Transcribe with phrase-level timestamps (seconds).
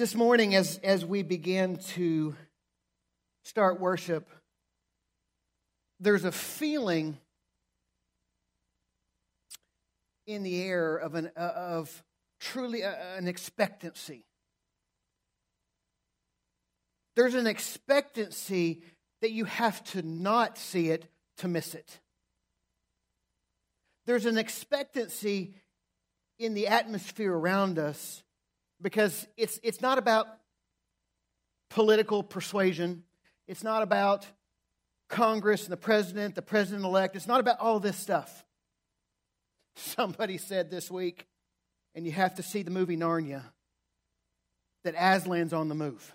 [0.00, 2.34] This morning, as, as we begin to
[3.44, 4.30] start worship,
[5.98, 7.18] there's a feeling
[10.26, 12.02] in the air of, an, uh, of
[12.40, 14.24] truly a, an expectancy.
[17.14, 18.80] There's an expectancy
[19.20, 22.00] that you have to not see it to miss it.
[24.06, 25.56] There's an expectancy
[26.38, 28.22] in the atmosphere around us
[28.80, 30.26] because it's, it's not about
[31.70, 33.04] political persuasion.
[33.46, 34.26] It's not about
[35.08, 37.16] Congress and the president, the president elect.
[37.16, 38.44] It's not about all this stuff.
[39.76, 41.26] Somebody said this week,
[41.94, 43.42] and you have to see the movie Narnia,
[44.84, 46.14] that Aslan's on the move.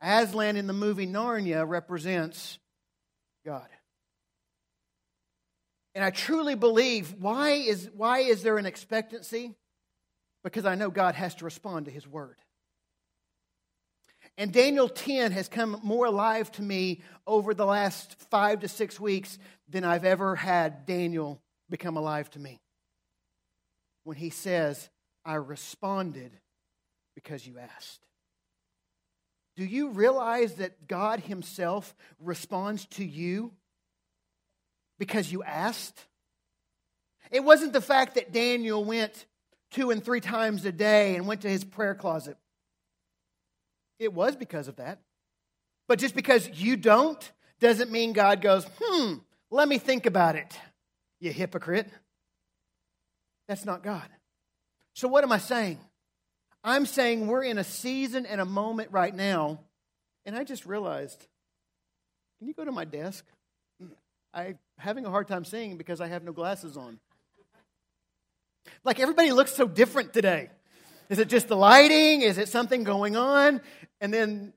[0.00, 2.58] Aslan in the movie Narnia represents
[3.44, 3.68] God.
[5.94, 9.54] And I truly believe why is, why is there an expectancy?
[10.42, 12.36] Because I know God has to respond to his word.
[14.38, 18.98] And Daniel 10 has come more alive to me over the last five to six
[18.98, 22.60] weeks than I've ever had Daniel become alive to me.
[24.04, 24.88] When he says,
[25.24, 26.32] I responded
[27.14, 28.00] because you asked.
[29.56, 33.52] Do you realize that God Himself responds to you
[34.98, 36.06] because you asked?
[37.30, 39.26] It wasn't the fact that Daniel went
[39.70, 42.36] two and three times a day and went to his prayer closet.
[43.98, 45.00] It was because of that.
[45.88, 49.14] But just because you don't doesn't mean God goes, hmm,
[49.50, 50.58] let me think about it,
[51.20, 51.88] you hypocrite.
[53.48, 54.08] That's not God.
[54.94, 55.78] So, what am I saying?
[56.62, 59.60] I'm saying we're in a season and a moment right now,
[60.24, 61.26] and I just realized
[62.38, 63.24] can you go to my desk?
[64.32, 66.98] I'm having a hard time seeing because I have no glasses on.
[68.84, 70.50] Like everybody looks so different today.
[71.08, 72.22] Is it just the lighting?
[72.22, 73.60] Is it something going on?
[74.00, 74.52] And then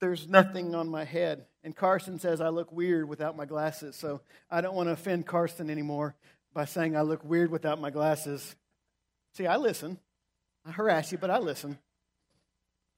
[0.00, 1.46] there's nothing on my head.
[1.62, 3.96] And Carson says I look weird without my glasses.
[3.96, 4.20] So
[4.50, 6.14] I don't want to offend Carson anymore
[6.52, 8.54] by saying I look weird without my glasses.
[9.34, 9.98] See, I listen.
[10.66, 11.78] I harass you, but I listen.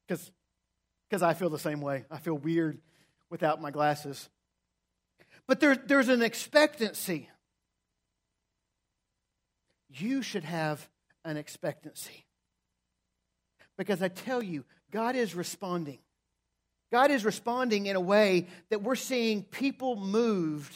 [0.08, 2.04] Because I feel the same way.
[2.10, 2.78] I feel weird
[3.30, 4.28] without my glasses.
[5.46, 7.28] But there, there's an expectancy.
[9.88, 10.88] You should have
[11.24, 12.26] an expectancy.
[13.76, 15.98] Because I tell you, God is responding.
[16.92, 20.74] God is responding in a way that we're seeing people moved.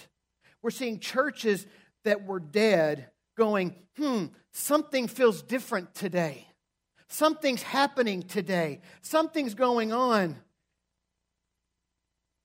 [0.63, 1.67] We're seeing churches
[2.05, 6.47] that were dead going, hmm, something feels different today.
[7.09, 8.81] Something's happening today.
[9.03, 10.37] Something's going on.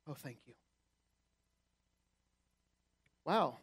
[0.07, 0.53] Oh, thank you.
[3.25, 3.57] Wow.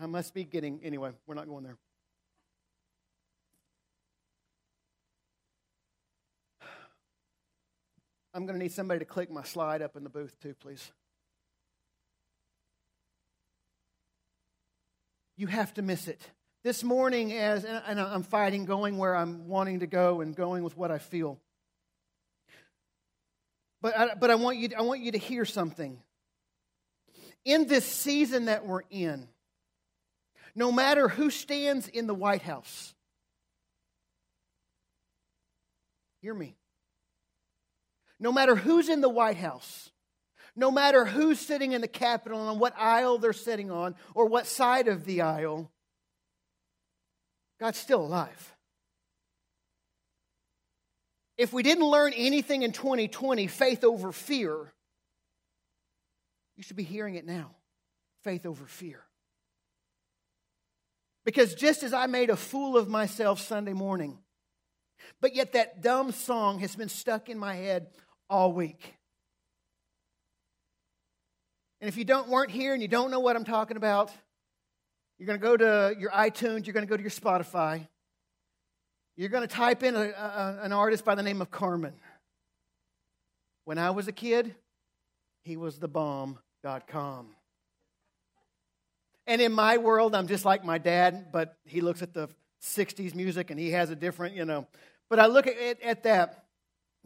[0.00, 1.76] I must be getting, anyway, we're not going there.
[8.34, 10.90] I'm going to need somebody to click my slide up in the booth too, please.
[15.36, 16.20] You have to miss it.
[16.64, 20.76] This morning, as and I'm fighting going where I'm wanting to go and going with
[20.76, 21.38] what I feel.
[23.82, 25.98] But I, but I want you I want you to hear something.
[27.44, 29.28] In this season that we're in,
[30.54, 32.94] no matter who stands in the White House,
[36.20, 36.56] hear me.
[38.20, 39.90] No matter who's in the White House,
[40.56, 44.26] no matter who's sitting in the Capitol and on what aisle they're sitting on or
[44.26, 45.70] what side of the aisle,
[47.58, 48.52] God's still alive.
[51.36, 54.72] If we didn't learn anything in 2020, faith over fear,
[56.56, 57.50] you should be hearing it now.
[58.22, 59.00] Faith over fear.
[61.24, 64.18] Because just as I made a fool of myself Sunday morning,
[65.20, 67.88] but yet that dumb song has been stuck in my head
[68.28, 68.94] all week.
[71.80, 74.10] And if you don't weren't here and you don't know what I'm talking about,
[75.18, 77.86] you're going to go to your iTunes, you're going to go to your Spotify.
[79.16, 81.94] You're going to type in a, a, an artist by the name of Carmen.
[83.64, 84.54] When I was a kid,
[85.44, 87.28] he was the bomb.com.
[89.26, 92.28] And in my world, I'm just like my dad, but he looks at the
[92.62, 94.66] 60s music and he has a different, you know.
[95.08, 96.44] But I look at, at that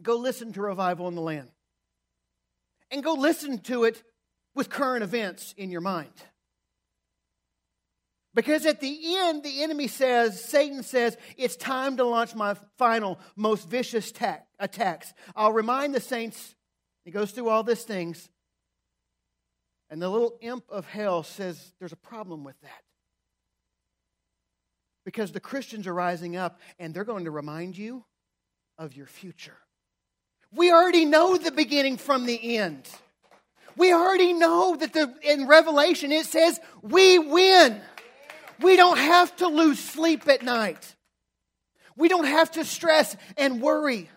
[0.01, 1.49] go listen to Revival in the Land.
[2.91, 4.01] And go listen to it
[4.55, 6.11] with current events in your mind.
[8.33, 13.19] Because at the end, the enemy says, Satan says, it's time to launch my final,
[13.35, 15.13] most vicious tack, attacks.
[15.35, 16.55] I'll remind the saints,
[17.05, 18.29] he goes through all these things,
[19.89, 22.83] and the little imp of hell says, there's a problem with that.
[25.05, 28.05] Because the Christians are rising up, and they're going to remind you
[28.77, 29.57] of your future.
[30.51, 32.87] We already know the beginning from the end.
[33.75, 37.81] We already know that the, in Revelation it says we win.
[38.59, 40.95] We don't have to lose sleep at night.
[41.95, 44.09] We don't have to stress and worry.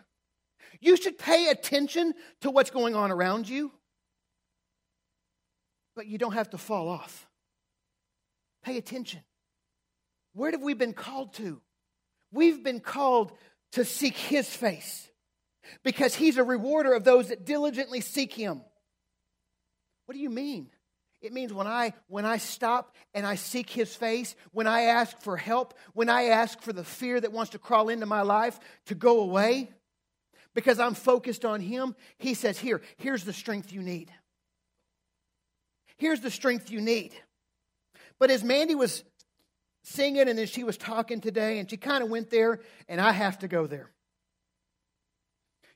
[0.80, 3.70] You should pay attention to what's going on around you,
[5.94, 7.28] but you don't have to fall off.
[8.62, 9.20] Pay attention.
[10.34, 11.60] Where have we been called to?
[12.32, 13.32] We've been called
[13.72, 15.10] to seek His face
[15.82, 18.62] because He's a rewarder of those that diligently seek Him.
[20.06, 20.70] What do you mean?
[21.22, 25.20] It means when I when I stop and I seek his face, when I ask
[25.20, 28.58] for help, when I ask for the fear that wants to crawl into my life
[28.86, 29.70] to go away
[30.52, 34.12] because I'm focused on him, he says, "Here, here's the strength you need."
[36.02, 37.12] Here's the strength you need.
[38.18, 39.04] But as Mandy was
[39.84, 42.58] singing and then she was talking today and she kind of went there
[42.88, 43.88] and I have to go there.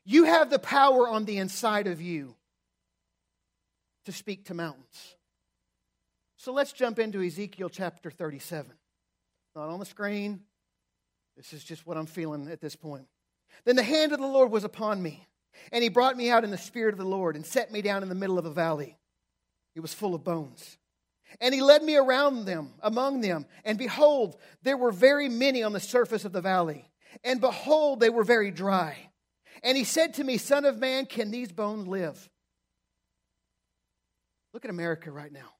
[0.03, 2.35] You have the power on the inside of you
[4.03, 5.15] to speak to mountains.
[6.35, 8.69] So let's jump into Ezekiel chapter 37.
[9.55, 10.41] Not on the screen.
[11.37, 13.07] This is just what I'm feeling at this point.
[13.63, 15.25] Then the hand of the Lord was upon me,
[15.71, 18.03] and he brought me out in the spirit of the Lord and set me down
[18.03, 18.96] in the middle of a valley.
[19.77, 20.75] It was full of bones.
[21.39, 25.71] And he led me around them, among them, and behold, there were very many on
[25.71, 26.89] the surface of the valley.
[27.23, 28.97] And behold, they were very dry.
[29.61, 32.27] And he said to me, Son of man, can these bones live?
[34.51, 35.51] Look at America right now.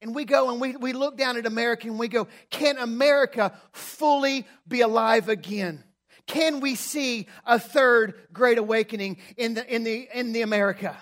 [0.00, 3.52] And we go and we, we look down at America and we go, can America
[3.72, 5.84] fully be alive again?
[6.26, 10.96] Can we see a third great awakening in the, in the, in the America?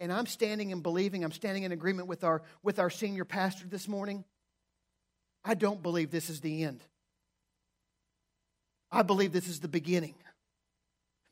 [0.00, 3.66] And I'm standing and believing, I'm standing in agreement with our, with our senior pastor
[3.66, 4.24] this morning.
[5.44, 6.82] I don't believe this is the end.
[8.90, 10.14] I believe this is the beginning.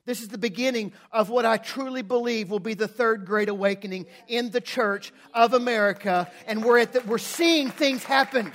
[0.05, 4.07] This is the beginning of what I truly believe will be the third great awakening
[4.27, 6.31] in the church of America.
[6.47, 8.53] And we're, at the, we're seeing things happen.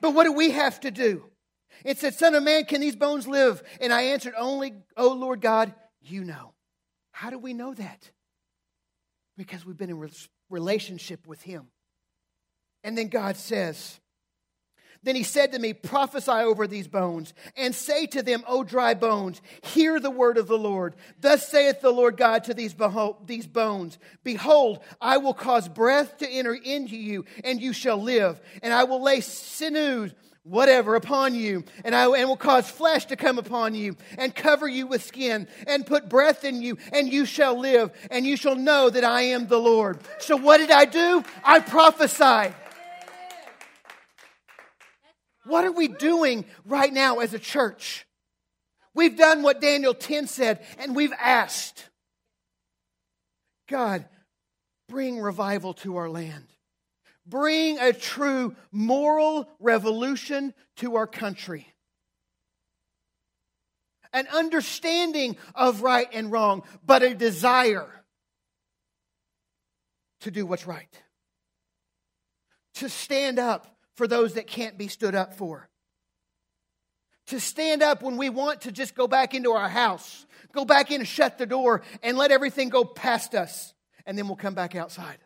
[0.00, 1.24] But what do we have to do?
[1.84, 3.62] It said, Son of man, can these bones live?
[3.80, 6.53] And I answered, Only, oh Lord God, you know.
[7.14, 8.10] How do we know that?
[9.36, 10.10] Because we've been in
[10.50, 11.68] relationship with Him.
[12.82, 14.00] And then God says,
[15.04, 18.94] then he said to me, Prophesy over these bones, and say to them, O dry
[18.94, 20.96] bones, hear the word of the Lord.
[21.20, 22.74] Thus saith the Lord God to these,
[23.26, 28.40] these bones Behold, I will cause breath to enter into you, and you shall live.
[28.60, 30.14] And I will lay sinews,
[30.44, 34.68] whatever, upon you, and I and will cause flesh to come upon you, and cover
[34.68, 38.54] you with skin, and put breath in you, and you shall live, and you shall
[38.54, 39.98] know that I am the Lord.
[40.20, 41.24] So what did I do?
[41.42, 42.54] I prophesied.
[45.46, 48.06] What are we doing right now as a church?
[48.94, 51.88] We've done what Daniel 10 said, and we've asked
[53.68, 54.04] God,
[54.88, 56.44] bring revival to our land.
[57.26, 61.66] Bring a true moral revolution to our country.
[64.12, 67.88] An understanding of right and wrong, but a desire
[70.20, 71.02] to do what's right.
[72.74, 75.68] To stand up for those that can't be stood up for.
[77.28, 80.90] To stand up when we want to just go back into our house, go back
[80.90, 83.72] in and shut the door and let everything go past us,
[84.04, 85.18] and then we'll come back outside.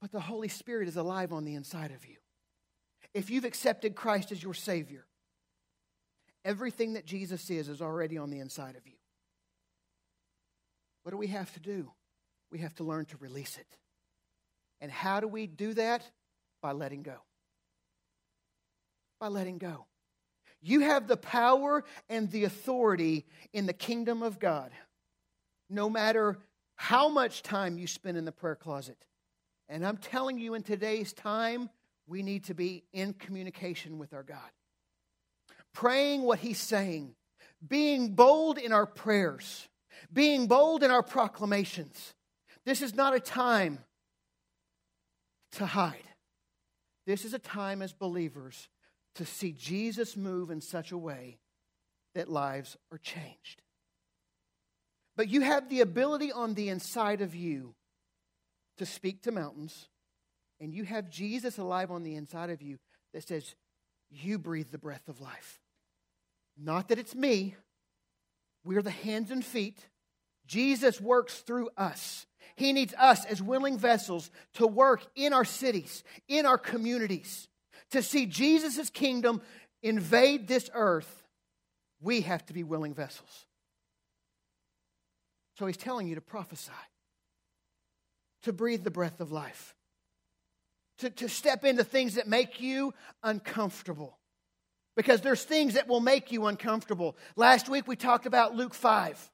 [0.00, 2.16] But the Holy Spirit is alive on the inside of you.
[3.12, 5.04] If you've accepted Christ as your Savior,
[6.44, 8.94] everything that Jesus is is already on the inside of you.
[11.02, 11.90] What do we have to do?
[12.50, 13.76] We have to learn to release it.
[14.80, 16.02] And how do we do that?
[16.62, 17.16] By letting go.
[19.18, 19.86] By letting go.
[20.62, 24.72] You have the power and the authority in the kingdom of God,
[25.70, 26.38] no matter
[26.76, 28.96] how much time you spend in the prayer closet.
[29.70, 31.70] And I'm telling you, in today's time,
[32.08, 34.50] we need to be in communication with our God,
[35.72, 37.14] praying what He's saying,
[37.66, 39.68] being bold in our prayers,
[40.12, 42.14] being bold in our proclamations.
[42.66, 43.78] This is not a time
[45.52, 46.02] to hide.
[47.06, 48.68] This is a time as believers
[49.14, 51.38] to see Jesus move in such a way
[52.16, 53.62] that lives are changed.
[55.16, 57.76] But you have the ability on the inside of you
[58.80, 59.88] to speak to mountains,
[60.58, 62.78] and you have Jesus alive on the inside of you
[63.12, 63.54] that says,
[64.10, 65.60] You breathe the breath of life.
[66.58, 67.56] Not that it's me,
[68.64, 69.78] we're the hands and feet.
[70.46, 72.26] Jesus works through us.
[72.56, 77.48] He needs us as willing vessels to work in our cities, in our communities,
[77.90, 79.42] to see Jesus' kingdom
[79.82, 81.22] invade this earth,
[82.00, 83.46] we have to be willing vessels.
[85.58, 86.72] So he's telling you to prophesy,
[88.42, 89.74] to breathe the breath of life,
[90.98, 94.18] to, to step into things that make you uncomfortable.
[94.96, 97.16] Because there's things that will make you uncomfortable.
[97.36, 99.30] Last week we talked about Luke 5.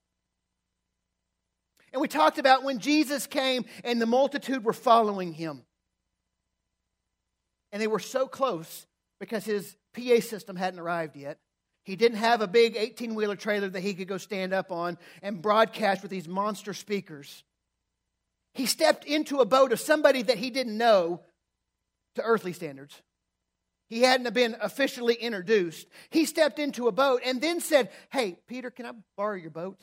[1.93, 5.63] And we talked about when Jesus came and the multitude were following him.
[7.73, 8.87] And they were so close
[9.19, 11.39] because his PA system hadn't arrived yet.
[11.85, 14.99] He didn't have a big 18 wheeler trailer that he could go stand up on
[15.23, 17.45] and broadcast with these monster speakers.
[18.57, 21.21] He stepped into a boat of somebody that he didn't know
[22.15, 23.03] to earthly standards.
[23.89, 25.87] He hadn't been officially introduced.
[26.11, 29.79] He stepped into a boat and then said, Hey, Peter, can I borrow your boat?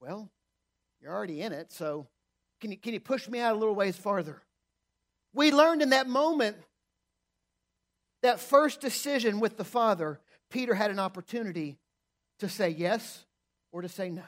[0.00, 0.30] Well,
[1.00, 2.08] you're already in it, so
[2.60, 4.42] can you, can you push me out a little ways farther?
[5.34, 6.56] We learned in that moment,
[8.22, 11.76] that first decision with the Father, Peter had an opportunity
[12.38, 13.26] to say yes
[13.72, 14.22] or to say no.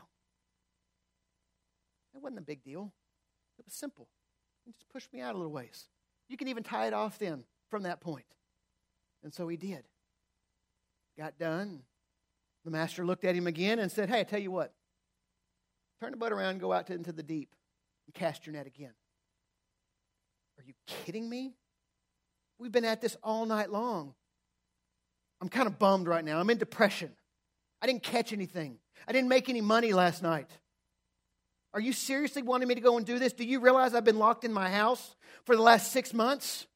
[2.18, 2.92] It wasn't a big deal,
[3.60, 4.08] it was simple.
[4.66, 5.87] just push me out a little ways.
[6.28, 8.26] You can even tie it off then from that point.
[9.22, 9.84] And so he did.
[11.16, 11.82] Got done.
[12.64, 14.75] The master looked at him again and said, Hey, I tell you what,
[16.00, 17.54] turn the boat around and go out to, into the deep
[18.06, 18.94] and cast your net again.
[20.58, 21.54] Are you kidding me?
[22.58, 24.14] We've been at this all night long.
[25.40, 26.40] I'm kind of bummed right now.
[26.40, 27.12] I'm in depression.
[27.80, 28.78] I didn't catch anything.
[29.06, 30.50] I didn't make any money last night.
[31.75, 33.32] Are you seriously wanting me to go and do this?
[33.32, 36.66] Do you realize I've been locked in my house for the last six months?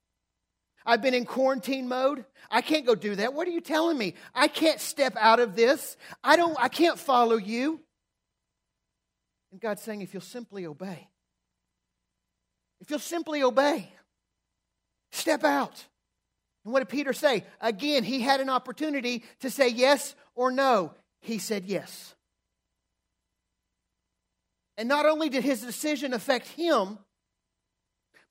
[0.84, 2.24] I've been in quarantine mode.
[2.50, 3.34] I can't go do that.
[3.34, 4.14] What are you telling me?
[4.34, 5.96] I can't step out of this.
[6.22, 7.80] I don't I can't follow you.
[9.52, 11.08] And God's saying if you'll simply obey.
[12.80, 13.92] If you'll simply obey.
[15.12, 15.84] Step out.
[16.64, 17.44] And what did Peter say?
[17.60, 20.94] Again, he had an opportunity to say yes or no.
[21.20, 22.14] He said yes.
[24.82, 26.98] And not only did his decision affect him,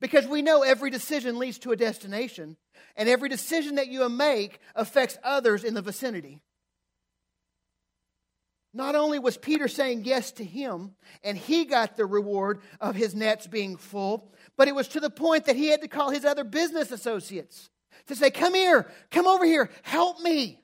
[0.01, 2.58] because we know every decision leads to a destination,
[2.98, 6.41] and every decision that you make affects others in the vicinity.
[8.74, 13.15] Not only was Peter saying yes to him, and he got the reward of his
[13.15, 16.25] nets being full, but it was to the point that he had to call his
[16.25, 17.70] other business associates
[18.08, 20.62] to say, Come here, come over here, help me.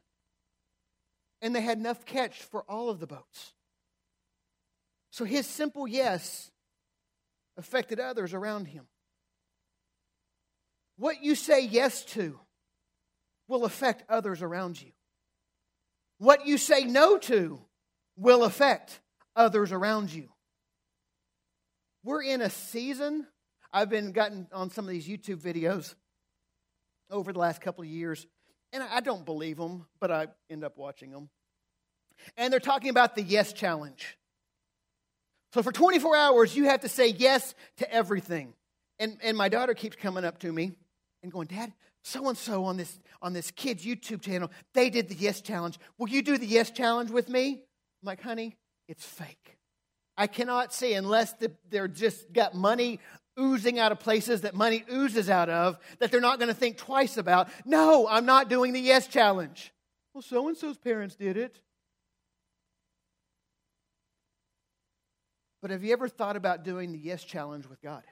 [1.42, 3.54] And they had enough catch for all of the boats.
[5.18, 6.52] So his simple yes
[7.58, 8.86] affected others around him.
[10.96, 12.40] What you say yes to
[13.48, 14.92] will affect others around you.
[16.20, 17.60] What you say no to
[18.16, 19.00] will affect
[19.36, 20.30] others around you.
[22.04, 23.26] We're in a season.
[23.74, 25.96] I've been gotten on some of these YouTube videos
[27.10, 28.28] over the last couple of years,
[28.72, 31.32] and I don't believe them, but I end up watching them.
[32.38, 34.16] And they're talking about the yes challenge.
[35.54, 38.54] So for 24 hours, you have to say yes to everything.
[39.00, 40.74] And, and my daughter keeps coming up to me
[41.24, 41.74] and going, Dad,
[42.04, 45.78] so and so on this on this kid's YouTube channel, they did the yes challenge.
[45.98, 47.54] Will you do the yes challenge with me?
[47.54, 48.56] I'm like, honey,
[48.88, 49.58] it's fake.
[50.18, 53.00] I cannot see unless the, they're just got money
[53.40, 56.78] oozing out of places that money oozes out of that they're not going to think
[56.78, 57.50] twice about.
[57.66, 59.74] No, I'm not doing the yes challenge.
[60.14, 61.60] Well, so and so's parents did it.
[65.62, 68.04] But have you ever thought about doing the yes challenge with God?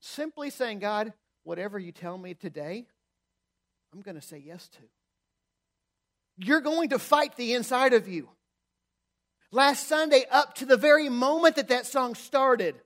[0.00, 1.12] Simply saying, God,
[1.44, 2.86] whatever you tell me today,
[3.92, 4.78] I'm going to say yes to.
[6.38, 8.28] You're going to fight the inside of you.
[9.52, 12.76] Last Sunday, up to the very moment that that song started,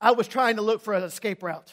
[0.00, 1.72] I was trying to look for an escape route.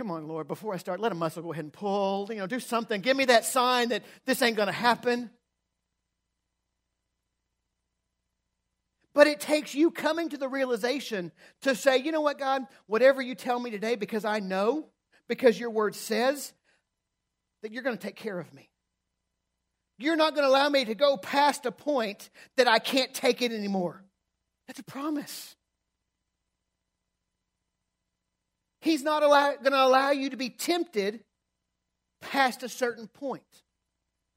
[0.00, 2.26] Come on, Lord, before I start, let a muscle go ahead and pull.
[2.30, 3.02] You know, do something.
[3.02, 5.28] Give me that sign that this ain't going to happen.
[9.12, 11.32] But it takes you coming to the realization
[11.64, 14.86] to say, you know what, God, whatever you tell me today, because I know,
[15.28, 16.54] because your word says
[17.62, 18.70] that you're going to take care of me.
[19.98, 23.42] You're not going to allow me to go past a point that I can't take
[23.42, 24.02] it anymore.
[24.66, 25.56] That's a promise.
[28.80, 31.20] He's not going to allow you to be tempted
[32.20, 33.42] past a certain point.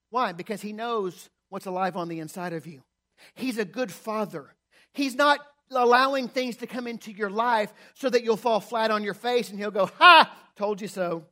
[0.10, 0.32] Why?
[0.32, 2.84] Because He knows what's alive on the inside of you.
[3.36, 4.56] He's a good father.
[4.94, 5.40] He's not
[5.72, 9.50] allowing things to come into your life so that you'll fall flat on your face
[9.50, 11.26] and he'll go, Ha, told you so,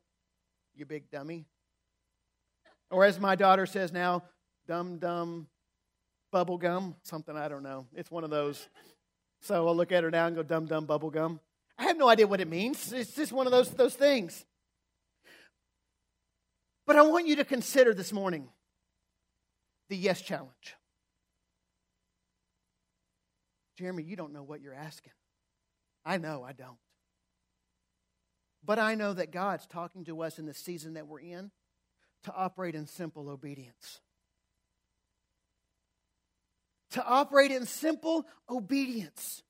[0.75, 1.45] you big dummy.
[2.89, 4.23] Or as my daughter says now,
[4.67, 5.47] dumb, dumb,
[6.31, 7.85] bubble gum, something I don't know.
[7.93, 8.67] It's one of those.
[9.41, 11.39] So I'll look at her now and go, dum dum bubble gum.
[11.81, 12.93] I have no idea what it means.
[12.93, 14.45] It's just one of those, those things.
[16.85, 18.50] But I want you to consider this morning
[19.89, 20.75] the yes challenge.
[23.79, 25.13] Jeremy, you don't know what you're asking.
[26.05, 26.77] I know I don't.
[28.63, 31.50] But I know that God's talking to us in the season that we're in
[32.25, 34.01] to operate in simple obedience.
[36.91, 39.41] To operate in simple obedience.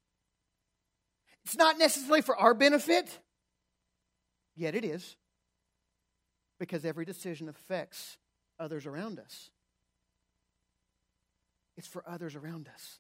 [1.45, 3.19] It's not necessarily for our benefit,
[4.55, 5.15] yet it is,
[6.60, 8.17] because every decision affects
[8.60, 9.50] others around us.
[11.77, 13.00] It's for others around us.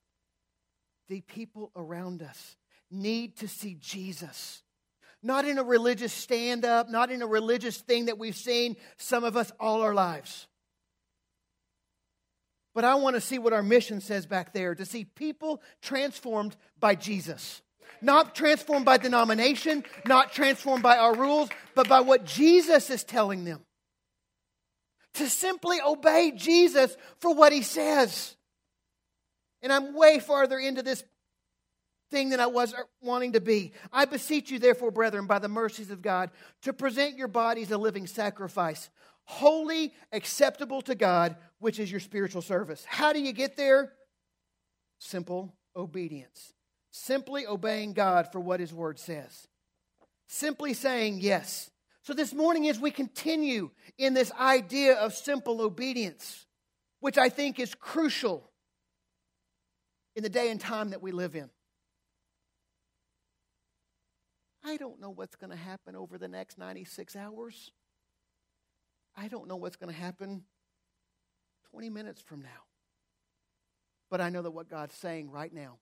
[1.07, 2.57] The people around us
[2.89, 4.63] need to see Jesus
[5.23, 9.23] not in a religious stand up, not in a religious thing that we've seen some
[9.23, 10.47] of us all our lives.
[12.73, 16.55] But I want to see what our mission says back there to see people transformed
[16.79, 17.61] by Jesus.
[18.01, 23.43] Not transformed by denomination, not transformed by our rules, but by what Jesus is telling
[23.43, 23.61] them.
[25.15, 28.35] To simply obey Jesus for what he says.
[29.61, 31.03] And I'm way farther into this
[32.09, 33.73] thing than I was er, wanting to be.
[33.91, 36.29] I beseech you, therefore, brethren, by the mercies of God,
[36.63, 38.89] to present your bodies a living sacrifice,
[39.23, 42.85] holy, acceptable to God, which is your spiritual service.
[42.87, 43.93] How do you get there?
[44.99, 46.53] Simple obedience.
[46.91, 49.47] Simply obeying God for what His Word says.
[50.27, 51.71] Simply saying yes.
[52.03, 56.45] So, this morning, as we continue in this idea of simple obedience,
[56.99, 58.51] which I think is crucial
[60.15, 61.49] in the day and time that we live in.
[64.63, 67.71] I don't know what's going to happen over the next 96 hours.
[69.15, 70.43] I don't know what's going to happen
[71.71, 72.49] 20 minutes from now.
[74.09, 75.77] But I know that what God's saying right now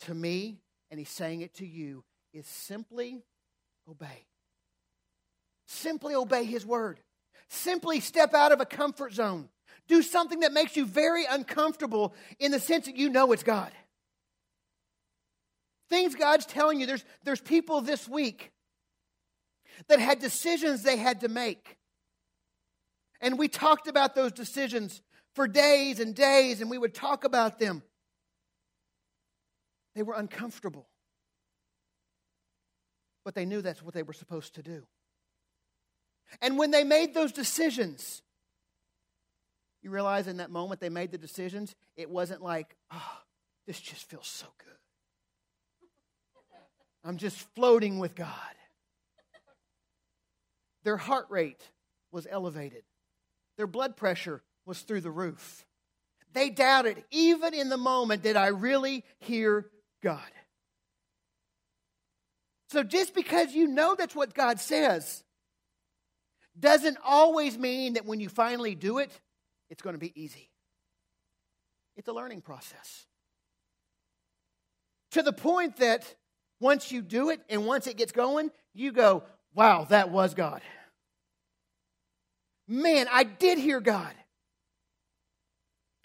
[0.00, 0.60] to me,
[0.90, 3.22] and He's saying it to you, is simply
[3.88, 4.26] obey.
[5.66, 7.00] Simply obey His word.
[7.48, 9.48] Simply step out of a comfort zone.
[9.88, 13.72] Do something that makes you very uncomfortable in the sense that you know it's God.
[15.88, 16.86] Things God's telling you.
[16.86, 18.50] There's, there's people this week
[19.88, 21.76] that had decisions they had to make.
[23.20, 25.00] And we talked about those decisions
[25.34, 27.82] for days and days, and we would talk about them.
[29.96, 30.86] They were uncomfortable.
[33.24, 34.86] But they knew that's what they were supposed to do.
[36.42, 38.22] And when they made those decisions,
[39.82, 43.18] you realize in that moment they made the decisions, it wasn't like, oh,
[43.66, 44.74] this just feels so good.
[47.02, 48.28] I'm just floating with God.
[50.84, 51.62] Their heart rate
[52.12, 52.82] was elevated,
[53.56, 55.64] their blood pressure was through the roof.
[56.34, 59.70] They doubted, even in the moment, did I really hear
[60.06, 60.30] God?
[62.70, 65.24] So just because you know that's what God says
[66.56, 69.10] doesn't always mean that when you finally do it,
[69.68, 70.48] it's going to be easy.
[71.96, 73.06] It's a learning process.
[75.10, 76.04] To the point that
[76.60, 80.60] once you do it and once it gets going, you go, wow, that was God.
[82.68, 84.14] Man, I did hear God.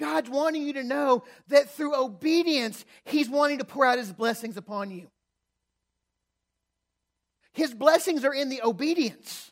[0.01, 4.57] God's wanting you to know that through obedience, He's wanting to pour out His blessings
[4.57, 5.07] upon you.
[7.53, 9.51] His blessings are in the obedience.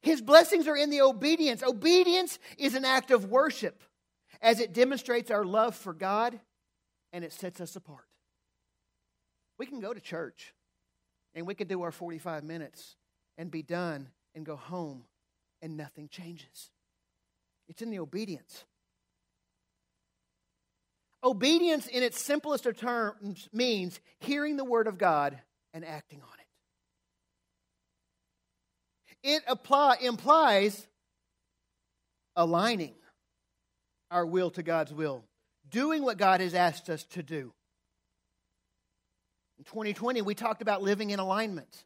[0.00, 1.62] His blessings are in the obedience.
[1.62, 3.82] Obedience is an act of worship
[4.40, 6.40] as it demonstrates our love for God
[7.12, 8.06] and it sets us apart.
[9.58, 10.54] We can go to church
[11.34, 12.96] and we can do our 45 minutes
[13.36, 15.04] and be done and go home
[15.60, 16.71] and nothing changes.
[17.68, 18.64] It's in the obedience.
[21.24, 25.38] Obedience, in its simplest of terms, means hearing the word of God
[25.72, 26.28] and acting on
[29.22, 29.36] it.
[29.36, 30.86] It apply, implies
[32.34, 32.94] aligning
[34.10, 35.24] our will to God's will,
[35.70, 37.52] doing what God has asked us to do.
[39.58, 41.84] In 2020, we talked about living in alignment.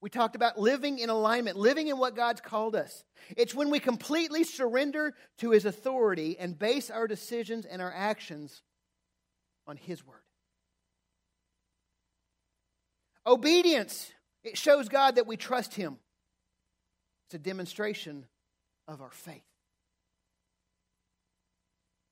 [0.00, 3.04] We talked about living in alignment, living in what God's called us.
[3.36, 8.62] It's when we completely surrender to His authority and base our decisions and our actions
[9.66, 10.22] on His word.
[13.26, 14.12] Obedience,
[14.44, 15.98] it shows God that we trust Him.
[17.26, 18.24] It's a demonstration
[18.86, 19.42] of our faith.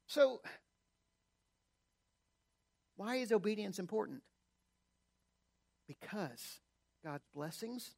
[0.08, 0.40] So,
[2.96, 4.22] why is obedience important?
[5.86, 6.60] Because
[7.06, 7.94] God's blessings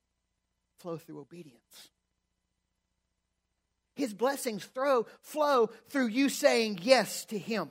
[0.81, 1.89] flow through obedience.
[3.97, 7.71] His blessings throw, flow through you saying yes to Him.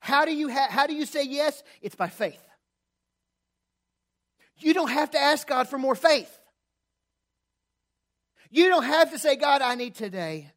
[0.00, 1.62] How do you, ha- how do you say yes?
[1.82, 2.42] It's by faith.
[4.60, 6.38] You don't have to ask God for more faith.
[8.50, 10.52] You don't have to say, God, I need today.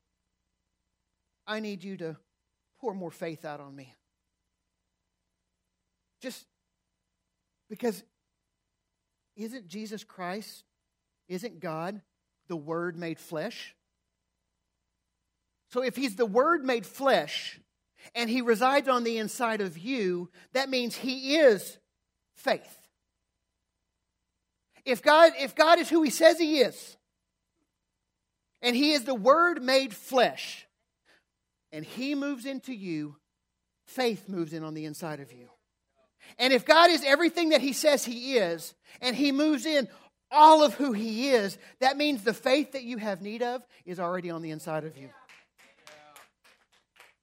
[1.45, 2.15] I need you to
[2.79, 3.93] pour more faith out on me.
[6.21, 6.45] Just
[7.69, 8.01] because
[9.35, 10.63] isn't Jesus Christ,
[11.27, 12.01] isn't God
[12.47, 13.75] the Word made flesh?
[15.71, 17.59] So if He's the Word made flesh
[18.13, 21.77] and He resides on the inside of you, that means He is
[22.35, 22.87] faith.
[24.85, 26.97] If God, if God is who He says He is,
[28.61, 30.67] and He is the Word made flesh,
[31.71, 33.17] and He moves into you,
[33.85, 35.49] faith moves in on the inside of you.
[36.38, 39.88] And if God is everything that He says He is, and He moves in
[40.31, 43.99] all of who He is, that means the faith that you have need of is
[43.99, 45.09] already on the inside of you.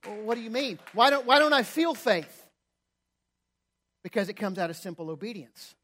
[0.06, 0.78] Well, what do you mean?
[0.94, 2.46] Why don't, why don't I feel faith?
[4.02, 5.74] Because it comes out of simple obedience.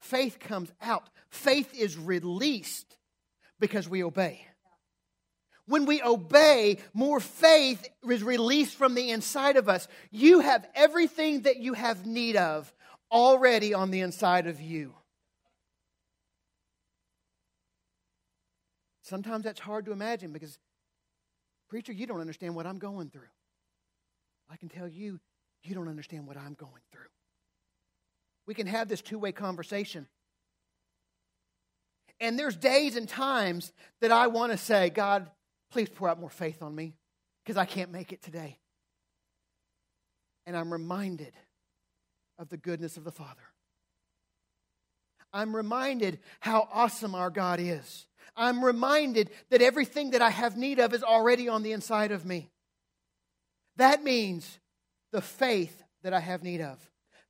[0.00, 2.96] Faith comes out, faith is released
[3.60, 4.46] because we obey.
[5.66, 9.86] When we obey, more faith is released from the inside of us.
[10.10, 12.72] You have everything that you have need of
[13.10, 14.94] already on the inside of you.
[19.02, 20.58] Sometimes that's hard to imagine because,
[21.68, 23.28] preacher, you don't understand what I'm going through.
[24.50, 25.20] I can tell you,
[25.62, 27.02] you don't understand what I'm going through.
[28.46, 30.08] We can have this two way conversation.
[32.20, 35.28] And there's days and times that I want to say, God,
[35.72, 36.94] Please pour out more faith on me
[37.42, 38.58] because I can't make it today.
[40.46, 41.32] And I'm reminded
[42.38, 43.40] of the goodness of the Father.
[45.32, 48.06] I'm reminded how awesome our God is.
[48.36, 52.26] I'm reminded that everything that I have need of is already on the inside of
[52.26, 52.50] me.
[53.76, 54.58] That means
[55.10, 56.78] the faith that I have need of,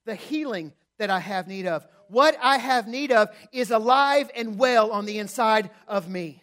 [0.04, 1.86] the healing that I have need of.
[2.08, 6.41] What I have need of is alive and well on the inside of me.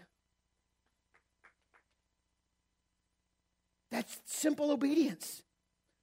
[4.00, 5.44] That's simple obedience.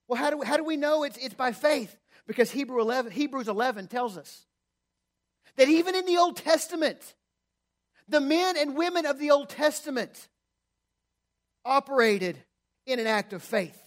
[0.07, 1.97] Well, how do we, how do we know it's, it's by faith?
[2.27, 4.45] Because Hebrew 11, Hebrews 11 tells us
[5.57, 7.15] that even in the Old Testament,
[8.07, 10.29] the men and women of the Old Testament
[11.65, 12.37] operated
[12.85, 13.81] in an act of faith.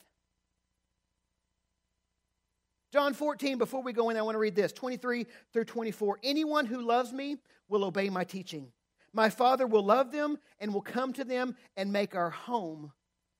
[2.91, 6.17] John 14, before we go in, I want to read this 23 through 24.
[6.23, 8.71] Anyone who loves me will obey my teaching.
[9.13, 12.91] My Father will love them and will come to them and make our home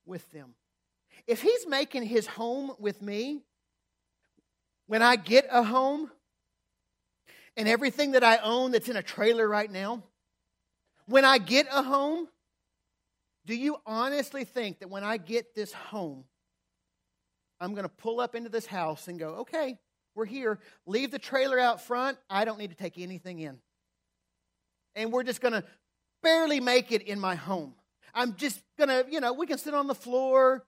[0.10, 0.56] with them.
[1.28, 3.42] If He's making His home with me,
[4.88, 6.10] when I get a home
[7.56, 10.04] and everything that I own that's in a trailer right now,
[11.06, 12.28] when I get a home,
[13.46, 16.24] do you honestly think that when I get this home,
[17.60, 19.78] I'm going to pull up into this house and go, okay,
[20.16, 20.60] we're here.
[20.86, 22.18] Leave the trailer out front.
[22.30, 23.58] I don't need to take anything in.
[24.96, 25.64] And we're just going to
[26.24, 27.76] barely make it in my home.
[28.14, 30.66] I'm just going to, you know, we can sit on the floor.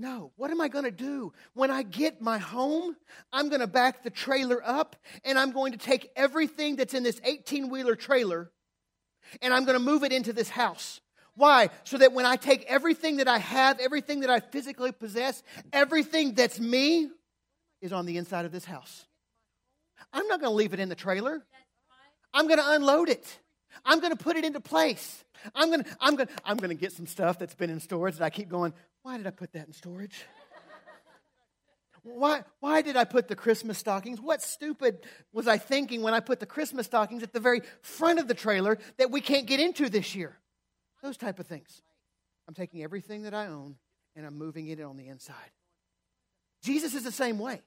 [0.00, 1.32] No, what am I going to do?
[1.54, 2.96] When I get my home,
[3.32, 7.02] I'm going to back the trailer up and I'm going to take everything that's in
[7.02, 8.52] this 18 wheeler trailer
[9.42, 11.00] and I'm going to move it into this house.
[11.34, 11.70] Why?
[11.82, 16.34] So that when I take everything that I have, everything that I physically possess, everything
[16.34, 17.08] that's me
[17.80, 19.04] is on the inside of this house.
[20.12, 21.44] I'm not going to leave it in the trailer.
[22.32, 23.38] I'm going to unload it.
[23.84, 25.24] I'm going to put it into place.
[25.54, 27.80] I'm going to, I'm going to, I'm going to get some stuff that's been in
[27.80, 28.72] storage that I keep going,
[29.08, 30.26] why did I put that in storage?
[32.02, 34.20] Why, why did I put the Christmas stockings?
[34.20, 34.98] What stupid
[35.32, 38.34] was I thinking when I put the Christmas stockings at the very front of the
[38.34, 40.36] trailer that we can't get into this year?
[41.02, 41.80] Those type of things.
[42.46, 43.76] I'm taking everything that I own
[44.14, 45.52] and I'm moving it on the inside.
[46.62, 47.62] Jesus is the same way.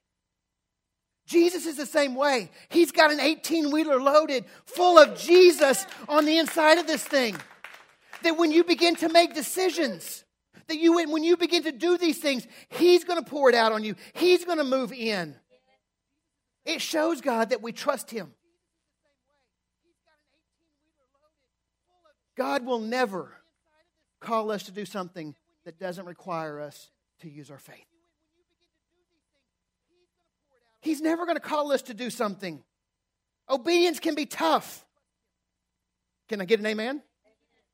[1.25, 2.51] Jesus is the same way.
[2.69, 7.35] He's got an 18 wheeler loaded full of Jesus on the inside of this thing.
[8.21, 10.23] That when you begin to make decisions,
[10.71, 13.73] that you, when you begin to do these things, He's going to pour it out
[13.73, 15.35] on you, He's going to move in.
[16.65, 18.33] It shows God that we trust Him.
[22.37, 23.33] God will never
[24.21, 27.85] call us to do something that doesn't require us to use our faith.
[30.79, 32.63] He's never going to call us to do something.
[33.49, 34.85] Obedience can be tough.
[36.29, 37.03] Can I get an amen?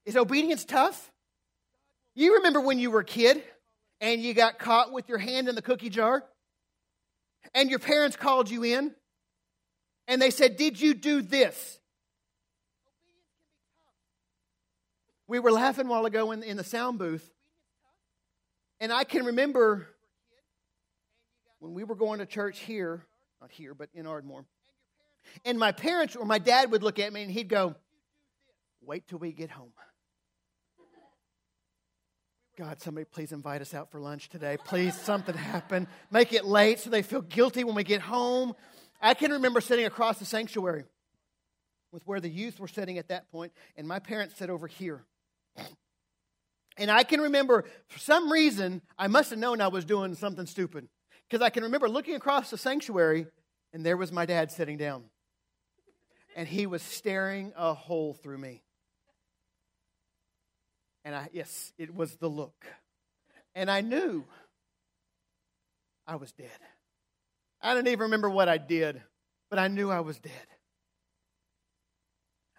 [0.05, 1.11] Is obedience tough?
[2.17, 3.43] You remember when you were a kid
[4.01, 6.23] and you got caught with your hand in the cookie jar?
[7.53, 8.95] And your parents called you in
[10.07, 11.79] and they said, Did you do this?
[15.27, 17.29] We were laughing a while ago in, in the sound booth.
[18.79, 19.85] And I can remember
[21.59, 23.03] when we were going to church here,
[23.41, 24.45] not here, but in Ardmore,
[25.45, 27.75] and my parents or my dad would look at me and he'd go,
[28.81, 29.69] Wait till we get home.
[32.57, 34.57] God, somebody please invite us out for lunch today.
[34.65, 35.87] Please, something happen.
[36.09, 38.55] Make it late so they feel guilty when we get home.
[38.99, 40.85] I can remember sitting across the sanctuary
[41.91, 45.05] with where the youth were sitting at that point, and my parents sat over here.
[46.77, 50.47] And I can remember, for some reason, I must have known I was doing something
[50.47, 50.87] stupid.
[51.29, 53.27] Because I can remember looking across the sanctuary,
[53.71, 55.03] and there was my dad sitting down.
[56.35, 58.63] And he was staring a hole through me.
[61.07, 62.65] And I, yes, it was the look.
[63.55, 64.25] And I knew
[66.05, 66.49] I was dead.
[67.61, 69.01] I don't even remember what I did,
[69.49, 70.33] but I knew I was dead.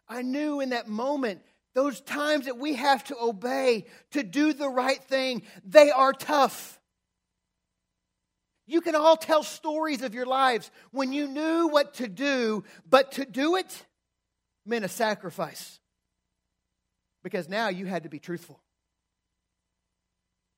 [0.09, 1.43] I knew in that moment,
[1.75, 6.81] those times that we have to obey, to do the right thing, they are tough.
[8.67, 13.13] You can all tell stories of your lives when you knew what to do, but
[13.13, 13.85] to do it
[14.65, 15.81] meant a sacrifice.
[17.23, 18.61] Because now you had to be truthful.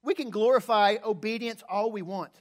[0.03, 2.33] We can glorify obedience all we want.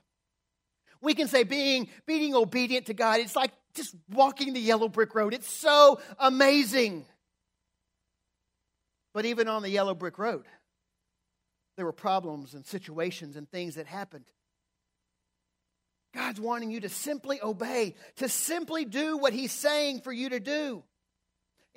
[1.01, 5.15] We can say being, being obedient to God, it's like just walking the yellow brick
[5.15, 5.34] road.
[5.34, 7.05] It's so amazing.
[9.13, 10.45] But even on the yellow brick road,
[11.77, 14.25] there were problems and situations and things that happened.
[16.13, 20.39] God's wanting you to simply obey, to simply do what He's saying for you to
[20.39, 20.84] do.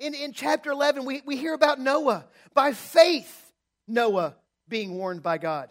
[0.03, 2.25] In, in chapter 11, we, we hear about Noah.
[2.53, 3.53] By faith,
[3.87, 4.35] Noah
[4.67, 5.69] being warned by God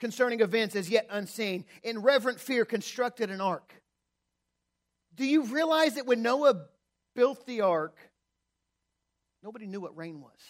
[0.00, 1.66] concerning events as yet unseen.
[1.82, 3.74] In reverent fear, constructed an ark.
[5.14, 6.64] Do you realize that when Noah
[7.14, 7.94] built the ark,
[9.42, 10.40] nobody knew what rain was?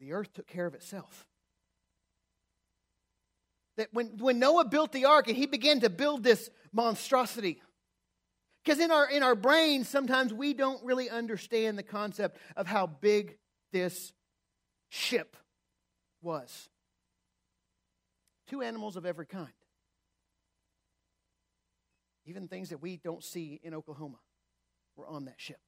[0.00, 1.24] The earth took care of itself.
[3.76, 7.60] That when, when Noah built the ark and he began to build this monstrosity,
[8.64, 12.86] because in our, in our brains, sometimes we don't really understand the concept of how
[12.86, 13.38] big
[13.72, 14.12] this
[14.88, 15.36] ship
[16.22, 16.68] was.
[18.48, 19.48] Two animals of every kind.
[22.26, 24.18] Even things that we don't see in Oklahoma
[24.96, 25.60] were on that ship.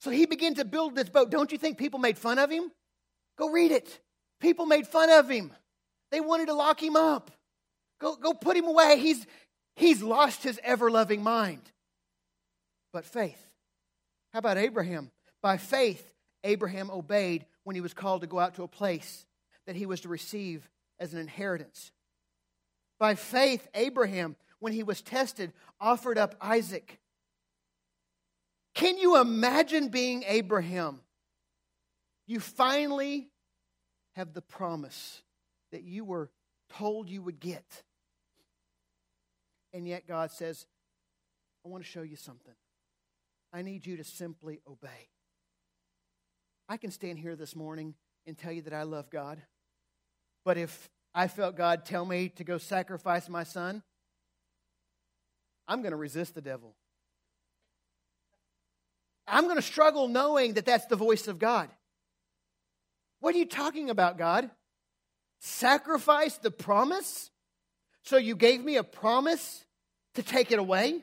[0.00, 1.30] So he began to build this boat.
[1.30, 2.70] Don't you think people made fun of him?
[3.36, 4.00] Go read it.
[4.40, 5.52] People made fun of him.
[6.10, 7.30] They wanted to lock him up.
[8.00, 8.98] Go, go put him away.
[8.98, 9.26] He's,
[9.76, 11.62] he's lost his ever loving mind.
[12.92, 13.42] But faith.
[14.32, 15.10] How about Abraham?
[15.42, 19.26] By faith, Abraham obeyed when he was called to go out to a place
[19.66, 21.92] that he was to receive as an inheritance.
[22.98, 26.98] By faith, Abraham, when he was tested, offered up Isaac.
[28.74, 31.00] Can you imagine being Abraham?
[32.26, 33.28] You finally
[34.16, 35.22] have the promise
[35.72, 36.30] that you were
[36.70, 37.82] told you would get.
[39.74, 40.66] And yet God says,
[41.66, 42.54] I want to show you something.
[43.52, 45.10] I need you to simply obey.
[46.68, 47.94] I can stand here this morning
[48.26, 49.42] and tell you that I love God.
[50.44, 53.82] But if I felt God tell me to go sacrifice my son,
[55.66, 56.76] I'm going to resist the devil.
[59.26, 61.68] I'm going to struggle knowing that that's the voice of God.
[63.20, 64.50] What are you talking about, God?
[65.40, 67.30] Sacrifice the promise?
[68.04, 69.64] So you gave me a promise
[70.14, 71.02] to take it away?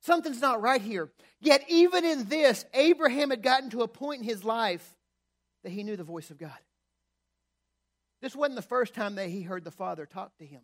[0.00, 1.10] Something's not right here.
[1.40, 4.94] Yet, even in this, Abraham had gotten to a point in his life
[5.62, 6.58] that he knew the voice of God.
[8.22, 10.62] This wasn't the first time that he heard the Father talk to him.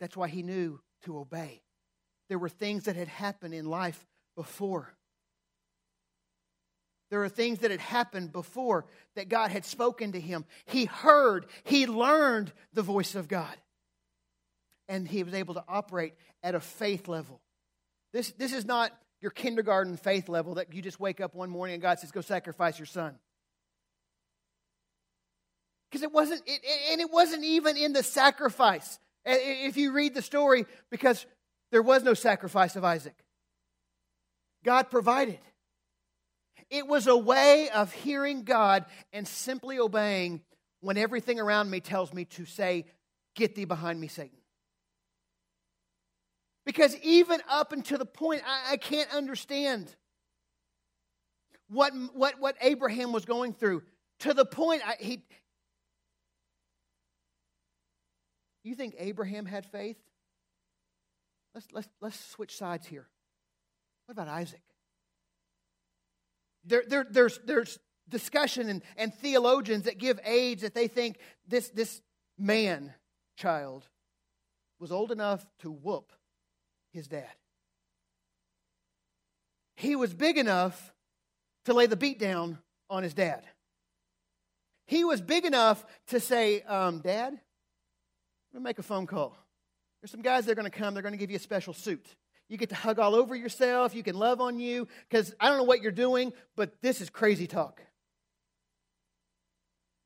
[0.00, 1.62] That's why he knew to obey.
[2.28, 4.94] There were things that had happened in life before.
[7.16, 10.44] There are things that had happened before that God had spoken to him.
[10.66, 13.56] He heard, he learned the voice of God.
[14.86, 17.40] And he was able to operate at a faith level.
[18.12, 21.72] This, this is not your kindergarten faith level that you just wake up one morning
[21.72, 23.14] and God says, Go sacrifice your son.
[25.88, 26.60] Because it wasn't, it,
[26.92, 28.98] and it wasn't even in the sacrifice.
[29.24, 31.24] If you read the story, because
[31.72, 33.16] there was no sacrifice of Isaac,
[34.62, 35.38] God provided.
[36.70, 40.42] It was a way of hearing God and simply obeying
[40.80, 42.86] when everything around me tells me to say,
[43.34, 44.38] Get thee behind me, Satan.
[46.64, 49.94] Because even up until the point, I, I can't understand
[51.68, 53.82] what, what, what Abraham was going through.
[54.20, 55.22] To the point, I, he.
[58.64, 59.98] You think Abraham had faith?
[61.54, 63.06] Let's, let's, let's switch sides here.
[64.06, 64.62] What about Isaac?
[66.66, 71.68] There, there, there's, there's discussion and, and theologians that give age that they think this,
[71.70, 72.00] this
[72.38, 72.92] man
[73.36, 73.88] child
[74.78, 76.12] was old enough to whoop
[76.92, 77.30] his dad.
[79.76, 80.92] He was big enough
[81.66, 83.44] to lay the beat down on his dad.
[84.86, 87.40] He was big enough to say, um, Dad, I'm going
[88.54, 89.36] to make a phone call.
[90.00, 90.94] There's some guys that are going to come.
[90.94, 92.06] They're going to give you a special suit.
[92.48, 93.94] You get to hug all over yourself.
[93.94, 97.10] You can love on you because I don't know what you're doing, but this is
[97.10, 97.82] crazy talk.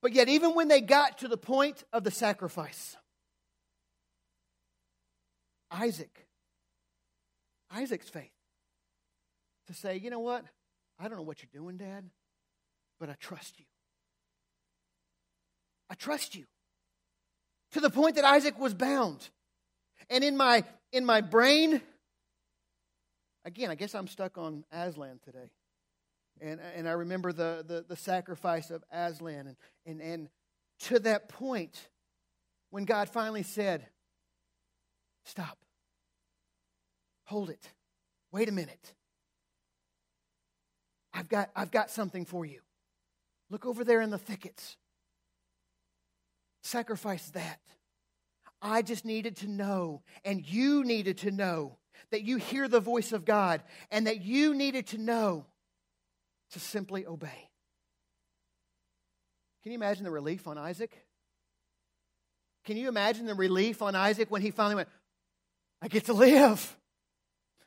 [0.02, 2.96] But yet, even when they got to the point of the sacrifice,
[5.70, 6.26] Isaac,
[7.70, 8.32] Isaac's faith,
[9.66, 10.44] to say, you know what?
[10.98, 12.08] I don't know what you're doing, Dad,
[12.98, 13.66] but I trust you.
[15.90, 16.44] I trust you.
[17.72, 19.28] To the point that Isaac was bound.
[20.08, 21.82] And in my in my brain,
[23.44, 25.50] again, I guess I'm stuck on Aslan today.
[26.40, 29.46] And, and I remember the, the, the sacrifice of Aslan.
[29.46, 30.28] And, and, and
[30.80, 31.88] to that point,
[32.70, 33.86] when God finally said,
[35.24, 35.58] Stop,
[37.24, 37.68] hold it,
[38.32, 38.94] wait a minute.
[41.12, 42.60] I've got, I've got something for you.
[43.50, 44.76] Look over there in the thickets.
[46.62, 47.60] Sacrifice that.
[48.62, 51.78] I just needed to know, and you needed to know,
[52.10, 55.46] that you hear the voice of God, and that you needed to know
[56.52, 57.48] to simply obey.
[59.62, 60.90] Can you imagine the relief on Isaac?
[62.64, 64.88] Can you imagine the relief on Isaac when he finally went,
[65.82, 66.76] I get to live?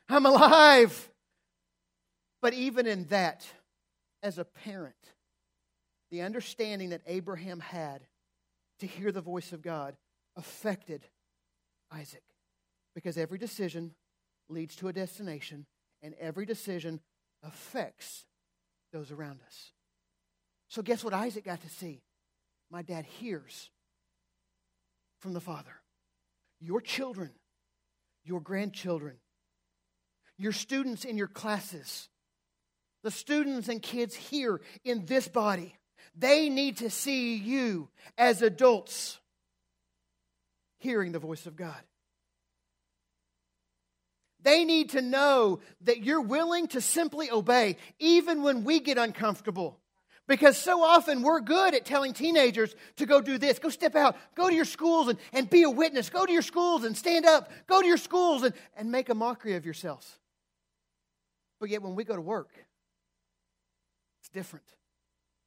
[0.08, 1.10] I'm alive.
[2.42, 3.46] But even in that,
[4.22, 4.94] as a parent,
[6.10, 8.02] the understanding that Abraham had
[8.80, 9.96] to hear the voice of God
[10.36, 11.02] affected
[11.92, 12.22] Isaac.
[12.94, 13.92] Because every decision
[14.48, 15.66] leads to a destination,
[16.02, 17.00] and every decision
[17.42, 18.24] affects
[18.92, 19.72] those around us.
[20.68, 22.02] So, guess what Isaac got to see?
[22.70, 23.70] My dad hears
[25.20, 25.74] from the Father.
[26.60, 27.30] Your children,
[28.24, 29.16] your grandchildren,
[30.38, 32.08] your students in your classes,
[33.02, 35.74] the students and kids here in this body,
[36.16, 39.18] they need to see you as adults
[40.78, 41.80] hearing the voice of God.
[44.44, 49.80] They need to know that you're willing to simply obey, even when we get uncomfortable.
[50.26, 54.16] Because so often we're good at telling teenagers to go do this, go step out,
[54.34, 57.26] go to your schools and, and be a witness, go to your schools and stand
[57.26, 60.18] up, go to your schools and, and make a mockery of yourselves.
[61.60, 62.50] But yet when we go to work,
[64.20, 64.66] it's different.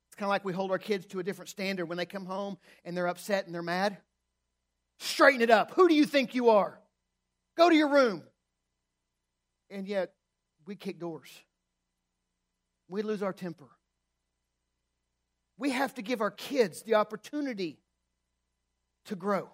[0.10, 2.25] It's kind of like we hold our kids to a different standard when they come
[2.25, 3.97] home and they're upset and they're mad.
[4.99, 5.71] Straighten it up.
[5.71, 6.79] Who do you think you are?
[7.55, 8.23] Go to your room.
[9.69, 10.13] And yet,
[10.65, 11.30] we kick doors.
[12.88, 13.67] We lose our temper.
[15.58, 17.80] We have to give our kids the opportunity
[19.06, 19.49] to grow.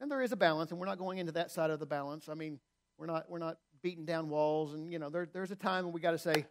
[0.00, 2.28] And there is a balance, and we're not going into that side of the balance.
[2.28, 2.60] I mean,
[2.98, 5.92] we're not, we're not beating down walls, and, you know, there, there's a time when
[5.92, 6.46] we got to say,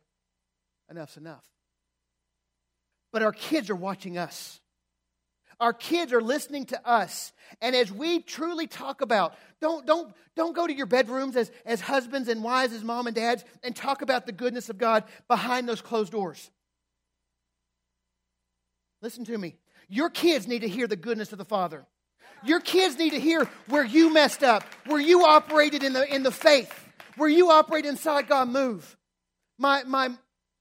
[0.89, 1.43] enough's enough.
[3.11, 4.59] But our kids are watching us.
[5.59, 7.33] Our kids are listening to us.
[7.61, 11.81] And as we truly talk about, don't, don't, don't go to your bedrooms as, as
[11.81, 15.67] husbands and wives, as mom and dads, and talk about the goodness of God behind
[15.67, 16.51] those closed doors.
[19.01, 19.55] Listen to me.
[19.89, 21.85] Your kids need to hear the goodness of the Father.
[22.43, 26.23] Your kids need to hear where you messed up, where you operated in the, in
[26.23, 26.71] the faith,
[27.15, 28.95] where you operate inside God move.
[29.57, 30.09] My, my,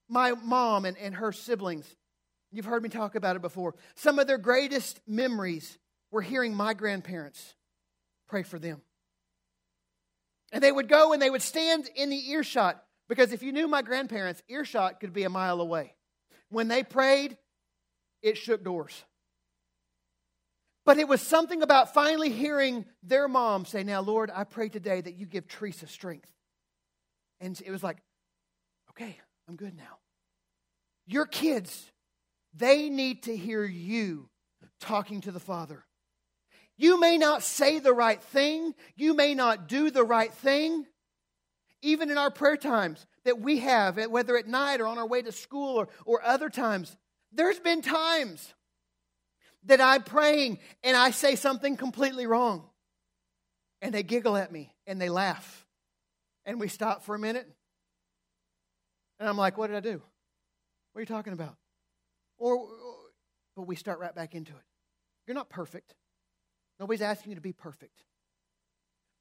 [0.09, 1.95] my mom and, and her siblings,
[2.53, 3.75] You've heard me talk about it before.
[3.95, 5.79] Some of their greatest memories
[6.11, 7.55] were hearing my grandparents
[8.29, 8.81] pray for them.
[10.53, 13.69] And they would go and they would stand in the earshot because if you knew
[13.69, 15.95] my grandparents, earshot could be a mile away.
[16.49, 17.37] When they prayed,
[18.23, 19.05] it shook doors.
[20.85, 25.01] But it was something about finally hearing their mom say, Now, Lord, I pray today
[25.01, 26.31] that you give Teresa strength.
[27.41, 27.99] And it was like,
[28.91, 29.19] Okay,
[29.49, 29.99] I'm good now.
[31.07, 31.91] Your kids
[32.57, 34.29] they need to hear you
[34.81, 35.85] talking to the Father.
[36.77, 40.87] You may not say the right thing, you may not do the right thing.
[41.83, 45.23] Even in our prayer times that we have, whether at night or on our way
[45.23, 46.97] to school or, or other times,
[47.33, 48.55] there's been times
[49.67, 52.65] that I'm praying and I say something completely wrong.
[53.83, 55.67] And they giggle at me and they laugh.
[56.45, 57.47] And we stop for a minute.
[59.21, 60.03] And I'm like, what did I do?
[60.93, 61.57] What are you talking about?
[62.39, 62.69] Or,
[63.55, 64.65] but we start right back into it.
[65.27, 65.95] You're not perfect.
[66.79, 68.03] Nobody's asking you to be perfect.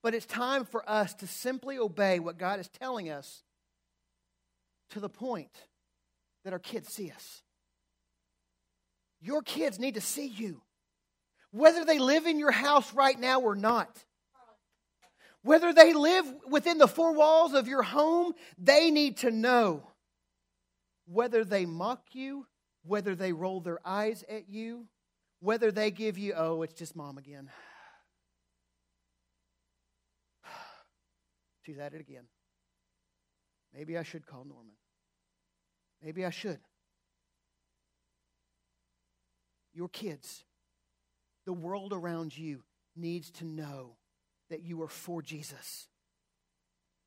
[0.03, 3.43] But it's time for us to simply obey what God is telling us
[4.91, 5.49] to the point
[6.43, 7.41] that our kids see us.
[9.20, 10.61] Your kids need to see you.
[11.51, 14.05] Whether they live in your house right now or not.
[15.41, 19.88] Whether they live within the four walls of your home, they need to know.
[21.07, 22.45] Whether they mock you,
[22.88, 24.86] whether they roll their eyes at you,
[25.39, 27.49] whether they give you, oh, it's just mom again.
[31.65, 32.25] She's at it again.
[33.73, 34.75] Maybe I should call Norman.
[36.03, 36.59] Maybe I should.
[39.73, 40.45] Your kids,
[41.45, 42.63] the world around you
[42.95, 43.97] needs to know
[44.49, 45.88] that you are for Jesus.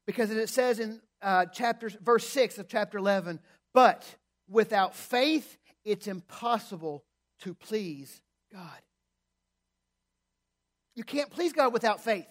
[0.07, 3.41] Because it says in uh, chapter, verse 6 of chapter 11,
[3.73, 4.05] but
[4.49, 5.57] without faith,
[5.89, 7.03] it's impossible
[7.41, 8.21] to please
[8.53, 8.79] God.
[10.95, 12.27] You can't please God without faith.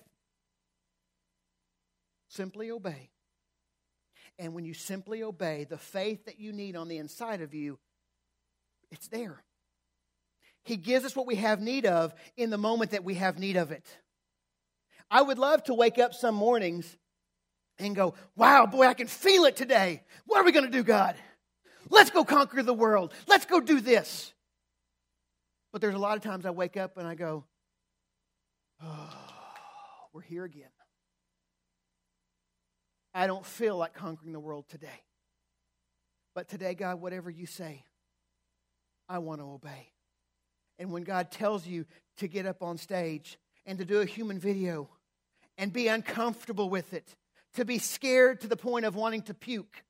[2.30, 3.10] Simply obey.
[4.38, 7.80] And when you simply obey, the faith that you need on the inside of you,
[8.92, 9.42] it's there.
[10.64, 13.56] He gives us what we have need of in the moment that we have need
[13.56, 13.86] of it.
[15.10, 16.96] I would love to wake up some mornings
[17.80, 20.04] and go, wow, boy, I can feel it today.
[20.26, 21.16] What are we going to do, God?
[21.90, 23.14] Let's go conquer the world.
[23.28, 24.34] Let's go do this.
[25.72, 27.44] But there's a lot of times I wake up and I go,
[28.84, 29.10] oh,
[30.14, 30.70] we're here again.
[33.14, 35.04] I don't feel like conquering the world today.
[36.36, 37.84] But today, God, whatever you say,
[39.10, 39.92] I want to obey.
[40.78, 41.86] And when God tells you
[42.18, 44.90] to get up on stage and to do a human video
[45.58, 47.16] and be uncomfortable with it,
[47.56, 49.84] to be scared to the point of wanting to puke.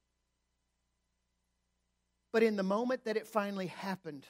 [2.33, 4.25] But in the moment that it finally happened,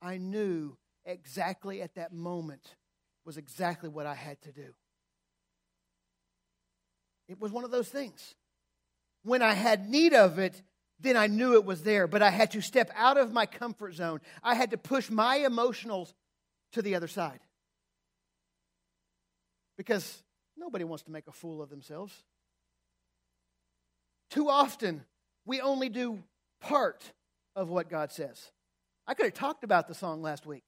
[0.00, 2.76] I knew exactly at that moment
[3.24, 4.74] was exactly what I had to do.
[7.28, 8.34] It was one of those things.
[9.22, 10.62] When I had need of it,
[10.98, 13.94] then I knew it was there, but I had to step out of my comfort
[13.94, 14.20] zone.
[14.42, 16.12] I had to push my emotionals
[16.72, 17.40] to the other side.
[19.76, 20.22] Because
[20.56, 22.14] nobody wants to make a fool of themselves.
[24.30, 25.04] Too often,
[25.46, 26.22] we only do
[26.60, 27.12] part
[27.54, 28.50] of what God says.
[29.06, 30.64] I could have talked about the song last week.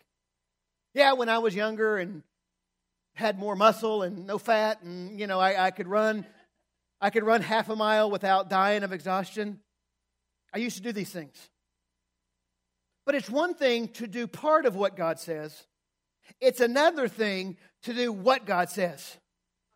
[0.94, 2.22] Yeah, when I was younger and
[3.14, 6.26] had more muscle and no fat, and you know, I, I could run,
[7.00, 9.60] I could run half a mile without dying of exhaustion.
[10.52, 11.36] I used to do these things.
[13.04, 15.66] But it's one thing to do part of what God says,
[16.40, 19.16] it's another thing to do what God says.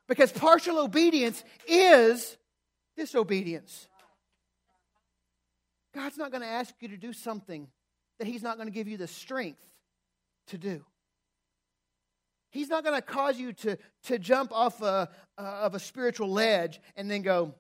[0.09, 2.37] Because partial obedience is
[2.97, 3.89] disobedience.
[5.97, 7.69] God's not going to ask you to do something
[8.19, 9.63] that He's not going to give you the strength
[10.49, 10.85] to do.
[12.51, 16.31] He's not going to cause you to, to jump off a, uh, of a spiritual
[16.31, 17.55] ledge and then go,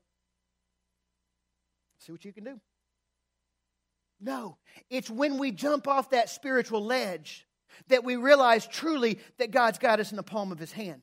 [1.99, 2.61] see what you can do.
[4.20, 4.59] No,
[4.91, 7.47] it's when we jump off that spiritual ledge
[7.89, 11.03] that we realize truly that God's got us in the palm of His hand.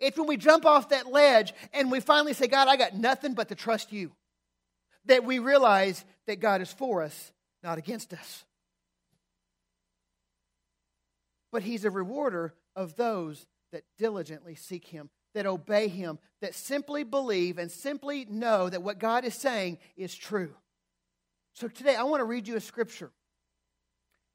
[0.00, 3.34] It's when we jump off that ledge and we finally say, God, I got nothing
[3.34, 4.10] but to trust you,
[5.06, 7.32] that we realize that God is for us,
[7.62, 8.44] not against us.
[11.52, 17.04] But He's a rewarder of those that diligently seek Him, that obey Him, that simply
[17.04, 20.54] believe and simply know that what God is saying is true.
[21.54, 23.10] So today I want to read you a scripture.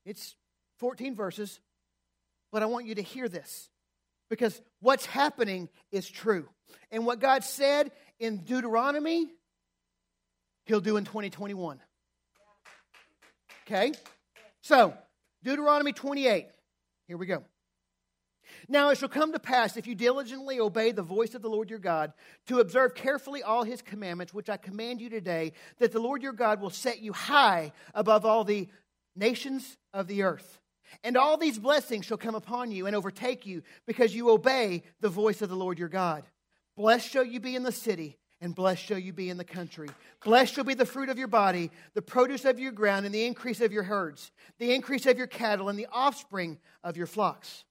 [0.06, 0.36] It's
[0.78, 1.60] 14 verses,
[2.52, 3.70] but I want you to hear this
[4.30, 6.48] because what's happening is true.
[6.92, 9.28] And what God said in Deuteronomy,
[10.70, 11.80] He'll do in 2021.
[13.66, 13.92] Okay?
[14.62, 14.94] So,
[15.44, 16.46] Deuteronomy 28.
[17.08, 17.44] Here we go.
[18.68, 21.72] Now it shall come to pass, if you diligently obey the voice of the Lord
[21.72, 22.14] your God,
[22.46, 26.34] to observe carefully all his commandments, which I command you today, that the Lord your
[26.34, 28.68] God will set you high above all the
[29.16, 30.60] nations of the earth.
[31.04, 35.10] And all these blessings shall come upon you and overtake you, because you obey the
[35.10, 36.26] voice of the Lord your God.
[36.78, 39.90] Blessed shall you be in the city, and blessed shall you be in the country.
[40.24, 43.26] Blessed shall be the fruit of your body, the produce of your ground, and the
[43.26, 47.66] increase of your herds, the increase of your cattle, and the offspring of your flocks.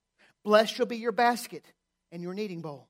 [0.44, 1.64] Blessed shall be your basket
[2.12, 2.88] and your kneading bowl.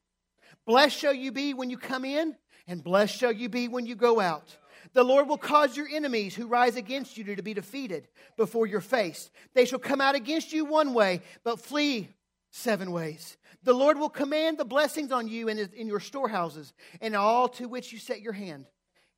[0.66, 3.94] Blessed shall you be when you come in, and blessed shall you be when you
[3.94, 4.56] go out.
[4.92, 8.80] The Lord will cause your enemies who rise against you to be defeated before your
[8.80, 9.30] face.
[9.54, 12.08] They shall come out against you one way, but flee
[12.50, 13.36] seven ways.
[13.62, 17.66] The Lord will command the blessings on you and in your storehouses and all to
[17.68, 18.66] which you set your hand.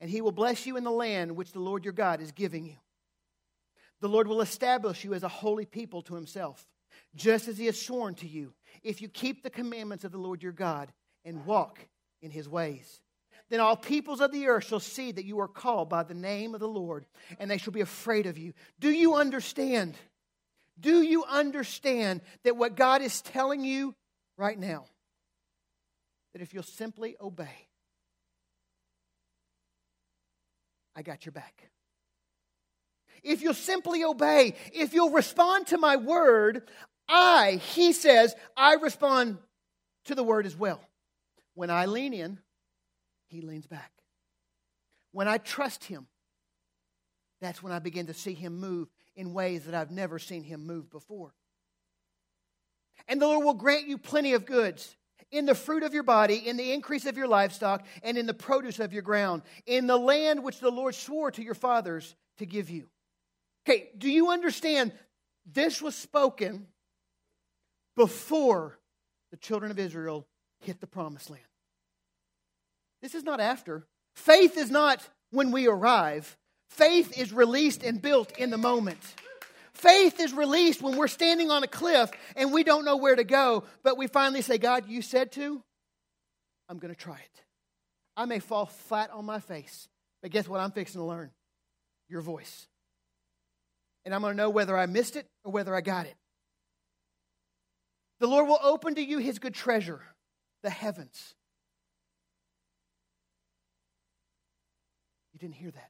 [0.01, 2.64] And he will bless you in the land which the Lord your God is giving
[2.64, 2.76] you.
[4.01, 6.66] The Lord will establish you as a holy people to himself
[7.14, 8.53] just as he has sworn to you,
[8.83, 10.93] if you keep the commandments of the Lord your God
[11.24, 11.78] and walk
[12.22, 13.01] in his ways.
[13.49, 16.55] Then all peoples of the earth shall see that you are called by the name
[16.55, 17.05] of the Lord,
[17.39, 18.53] and they shall be afraid of you.
[18.78, 19.97] Do you understand?
[20.81, 23.95] Do you understand that what God is telling you
[24.37, 24.87] right now?
[26.33, 27.68] That if you'll simply obey,
[30.97, 31.70] I got your back.
[33.22, 36.62] If you'll simply obey, if you'll respond to my word,
[37.09, 39.39] I, he says, I respond
[40.07, 40.81] to the word as well.
[41.55, 42.39] When I lean in,
[43.28, 43.93] he leans back.
[45.12, 46.07] When I trust him,
[47.41, 48.89] that's when I begin to see him move
[49.20, 51.34] in ways that I've never seen him move before.
[53.06, 54.96] And the Lord will grant you plenty of goods
[55.30, 58.34] in the fruit of your body, in the increase of your livestock, and in the
[58.34, 62.46] produce of your ground, in the land which the Lord swore to your fathers to
[62.46, 62.86] give you.
[63.64, 64.92] Okay, do you understand?
[65.44, 66.66] This was spoken
[67.96, 68.78] before
[69.30, 70.26] the children of Israel
[70.60, 71.42] hit the promised land.
[73.02, 73.86] This is not after.
[74.14, 76.36] Faith is not when we arrive.
[76.70, 78.98] Faith is released and built in the moment.
[79.74, 83.24] Faith is released when we're standing on a cliff and we don't know where to
[83.24, 85.62] go, but we finally say, God, you said to,
[86.68, 87.42] I'm going to try it.
[88.16, 89.88] I may fall flat on my face,
[90.22, 91.30] but guess what I'm fixing to learn?
[92.08, 92.66] Your voice.
[94.04, 96.14] And I'm going to know whether I missed it or whether I got it.
[98.20, 100.00] The Lord will open to you his good treasure,
[100.62, 101.34] the heavens.
[105.32, 105.89] You didn't hear that.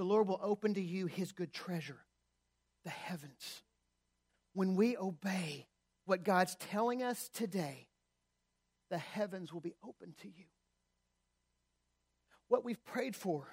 [0.00, 1.98] The Lord will open to you his good treasure,
[2.84, 3.60] the heavens.
[4.54, 5.66] When we obey
[6.06, 7.86] what God's telling us today,
[8.88, 10.46] the heavens will be open to you.
[12.48, 13.46] What we've prayed for,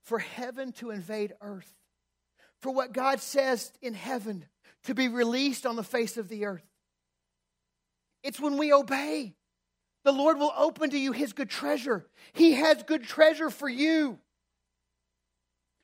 [0.00, 1.74] for heaven to invade earth,
[2.62, 4.46] for what God says in heaven
[4.84, 6.64] to be released on the face of the earth.
[8.22, 9.34] It's when we obey.
[10.04, 12.06] The Lord will open to you his good treasure.
[12.32, 14.20] He has good treasure for you.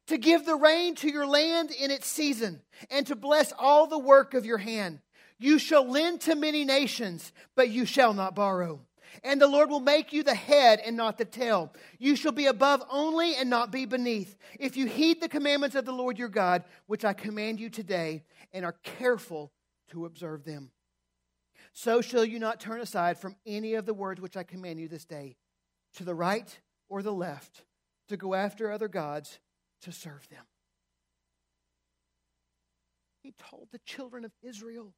[0.08, 3.98] To give the rain to your land in its season, and to bless all the
[3.98, 5.00] work of your hand.
[5.38, 8.80] You shall lend to many nations, but you shall not borrow.
[9.22, 11.72] And the Lord will make you the head and not the tail.
[11.98, 14.36] You shall be above only and not be beneath.
[14.58, 18.24] If you heed the commandments of the Lord your God, which I command you today,
[18.52, 19.52] and are careful
[19.90, 20.70] to observe them
[21.72, 24.88] so shall you not turn aside from any of the words which I command you
[24.88, 25.36] this day,
[25.94, 27.64] to the right or the left,
[28.08, 29.38] to go after other gods
[29.82, 30.44] to serve them.
[33.22, 34.94] He told the children of Israel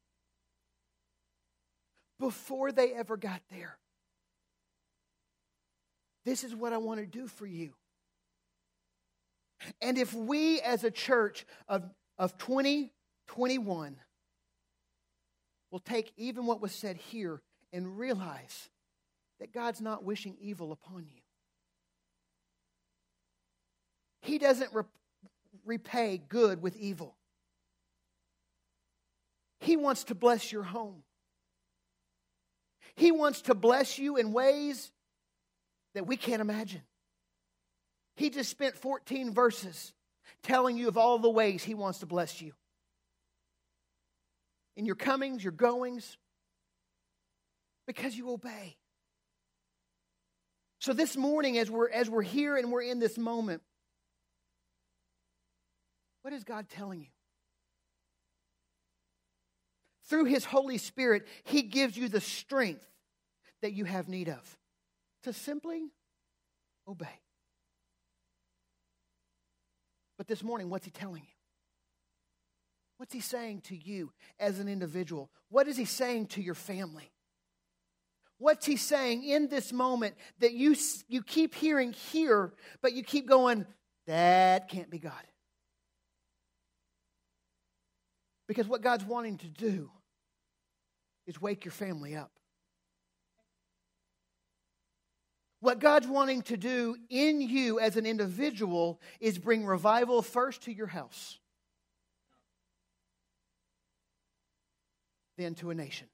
[2.19, 3.77] before they ever got there.
[6.25, 7.73] This is what I want to do for you.
[9.81, 11.83] And if we as a church of,
[12.17, 13.97] of 2021
[15.71, 18.69] will take even what was said here and realize
[19.39, 21.21] that God's not wishing evil upon you.
[24.25, 24.83] He doesn't re-
[25.65, 27.15] repay good with evil.
[29.59, 31.03] He wants to bless your home.
[32.95, 34.91] He wants to bless you in ways
[35.93, 36.81] that we can't imagine.
[38.15, 39.93] He just spent 14 verses
[40.41, 42.53] telling you of all the ways He wants to bless you
[44.75, 46.17] in your comings, your goings,
[47.85, 48.75] because you obey.
[50.79, 53.61] So this morning, as we're as we're here and we're in this moment,
[56.25, 57.07] what is God telling you?
[60.09, 62.83] Through His Holy Spirit, He gives you the strength
[63.61, 64.57] that you have need of
[65.21, 65.83] to simply
[66.87, 67.05] obey.
[70.17, 71.29] But this morning, what's He telling you?
[72.97, 75.29] What's he saying to you as an individual?
[75.49, 77.11] What is he saying to your family?
[78.39, 80.75] What's he saying in this moment that you,
[81.07, 83.67] you keep hearing here, but you keep going,
[84.07, 85.11] that can't be God?
[88.47, 89.89] Because what God's wanting to do
[91.25, 92.31] is wake your family up.
[95.61, 100.73] What God's wanting to do in you as an individual is bring revival first to
[100.73, 101.39] your house.
[105.37, 106.07] then to a nation.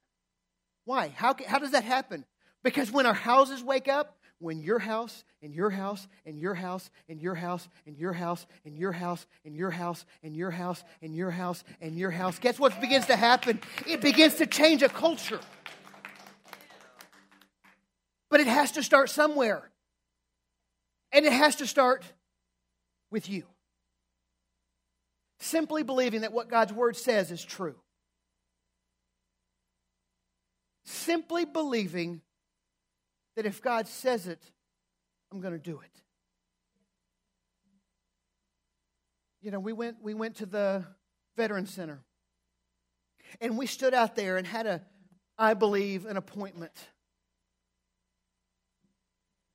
[0.85, 1.09] Why?
[1.09, 2.25] How, how does that happen?
[2.63, 6.89] Because when our houses wake up, when your house and your house and your house
[7.07, 10.83] and your house and your house and your house and your house and your house
[11.01, 13.59] and your house and your house, guess what begins to happen?
[13.87, 15.39] It begins to change a culture.
[18.29, 19.69] But it has to start somewhere.
[21.11, 22.03] And it has to start
[23.11, 23.43] with you.
[25.39, 27.75] Simply believing that what God's word says is true
[30.91, 32.21] simply believing
[33.35, 34.41] that if God says it,
[35.31, 36.01] I'm going to do it.
[39.41, 40.85] You know, we went, we went to the
[41.35, 42.03] Veteran Center
[43.39, 44.81] And we stood out there and had a,
[45.37, 46.73] I believe, an appointment.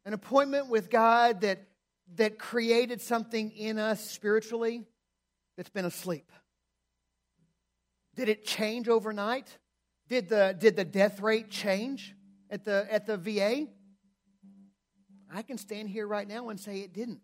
[0.05, 1.67] An appointment with God that,
[2.15, 4.85] that created something in us spiritually
[5.57, 6.31] that's been asleep.
[8.15, 9.59] Did it change overnight?
[10.09, 12.15] Did the, did the death rate change
[12.51, 13.67] at the, at the VA?
[15.33, 17.23] I can stand here right now and say it didn't.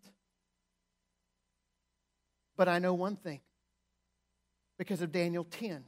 [2.55, 3.41] But I know one thing
[4.77, 5.83] because of Daniel 10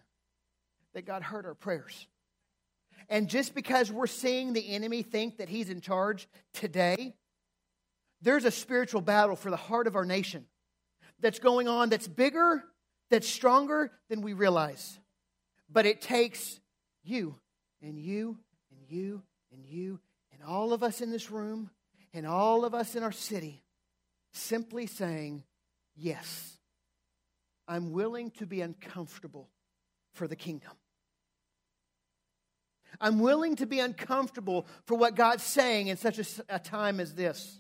[0.94, 2.08] that God heard our prayers.
[3.10, 7.14] And just because we're seeing the enemy think that he's in charge today,
[8.22, 10.46] there's a spiritual battle for the heart of our nation
[11.20, 12.64] that's going on that's bigger,
[13.12, 15.00] that's stronger than we realize.
[15.70, 16.60] But it takes
[17.04, 17.36] you
[17.82, 18.40] and you
[18.90, 20.00] you and you
[20.34, 21.70] and all of us in this room
[22.14, 23.64] and all of us in our city
[24.34, 25.44] simply saying,
[25.96, 26.58] Yes,
[27.68, 29.50] I'm willing to be uncomfortable
[30.14, 30.72] for the kingdom.
[33.00, 37.14] I'm willing to be uncomfortable for what God's saying in such a, a, time as
[37.14, 37.60] this.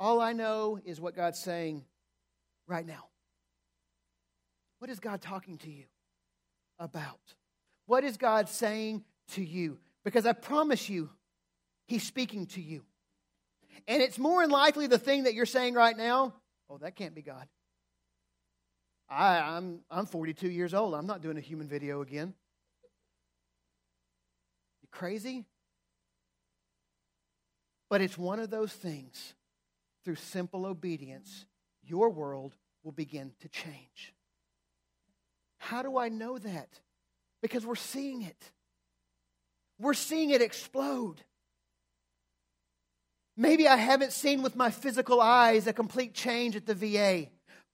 [0.00, 1.84] All I know is what God's saying
[2.66, 3.04] right now.
[4.78, 5.84] What is God talking to you
[6.78, 7.20] about?
[7.92, 9.76] What is God saying to you?
[10.02, 11.10] Because I promise you,
[11.86, 12.84] He's speaking to you.
[13.86, 16.32] And it's more than likely the thing that you're saying right now,
[16.70, 17.46] oh, that can't be God.
[19.10, 20.94] I, I'm, I'm 42 years old.
[20.94, 22.32] I'm not doing a human video again.
[24.80, 25.44] You crazy?
[27.90, 29.34] But it's one of those things,
[30.02, 31.44] through simple obedience,
[31.82, 34.14] your world will begin to change.
[35.58, 36.80] How do I know that?
[37.42, 38.50] Because we're seeing it.
[39.78, 41.22] We're seeing it explode.
[43.36, 47.28] Maybe I haven't seen with my physical eyes a complete change at the VA,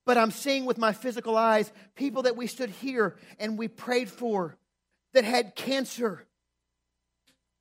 [0.05, 4.09] but I'm seeing with my physical eyes people that we stood here and we prayed
[4.09, 4.57] for
[5.13, 6.25] that had cancer,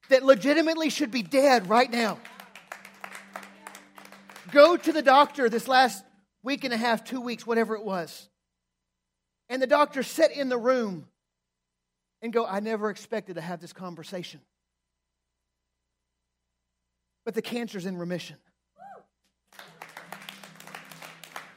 [0.09, 2.18] that legitimately should be dead right now.
[4.50, 6.02] Go to the doctor this last
[6.42, 8.28] week and a half, two weeks, whatever it was.
[9.50, 11.06] And the doctor sat in the room
[12.23, 14.41] and go, I never expected to have this conversation
[17.29, 18.37] but the cancer's in remission.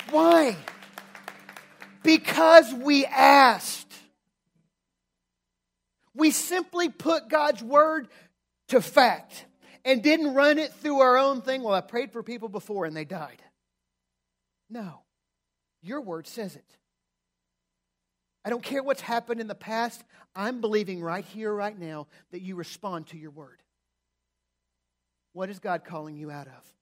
[0.09, 0.57] Why?
[2.03, 3.93] Because we asked.
[6.13, 8.09] We simply put God's word
[8.67, 9.45] to fact
[9.85, 11.63] and didn't run it through our own thing.
[11.63, 13.41] Well, I prayed for people before and they died.
[14.69, 15.03] No,
[15.81, 16.77] your word says it.
[18.43, 20.03] I don't care what's happened in the past.
[20.35, 23.61] I'm believing right here, right now, that you respond to your word.
[25.33, 26.73] What is God calling you out of?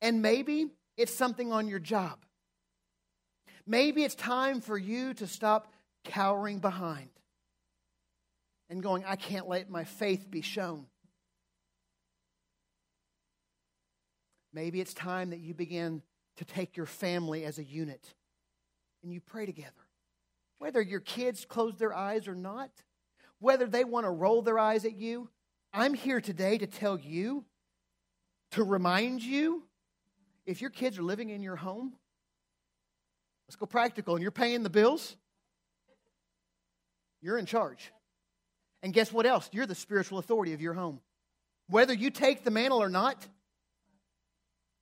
[0.00, 2.18] And maybe it's something on your job.
[3.66, 5.72] Maybe it's time for you to stop
[6.04, 7.10] cowering behind
[8.68, 10.86] and going, I can't let my faith be shown.
[14.52, 16.02] Maybe it's time that you begin
[16.36, 18.14] to take your family as a unit
[19.02, 19.70] and you pray together.
[20.58, 22.70] Whether your kids close their eyes or not,
[23.38, 25.28] whether they want to roll their eyes at you,
[25.72, 27.44] I'm here today to tell you,
[28.52, 29.62] to remind you,
[30.44, 31.94] if your kids are living in your home,
[33.48, 35.16] let's go practical, and you're paying the bills,
[37.22, 37.92] you're in charge.
[38.82, 39.48] And guess what else?
[39.52, 41.00] You're the spiritual authority of your home.
[41.68, 43.26] Whether you take the mantle or not,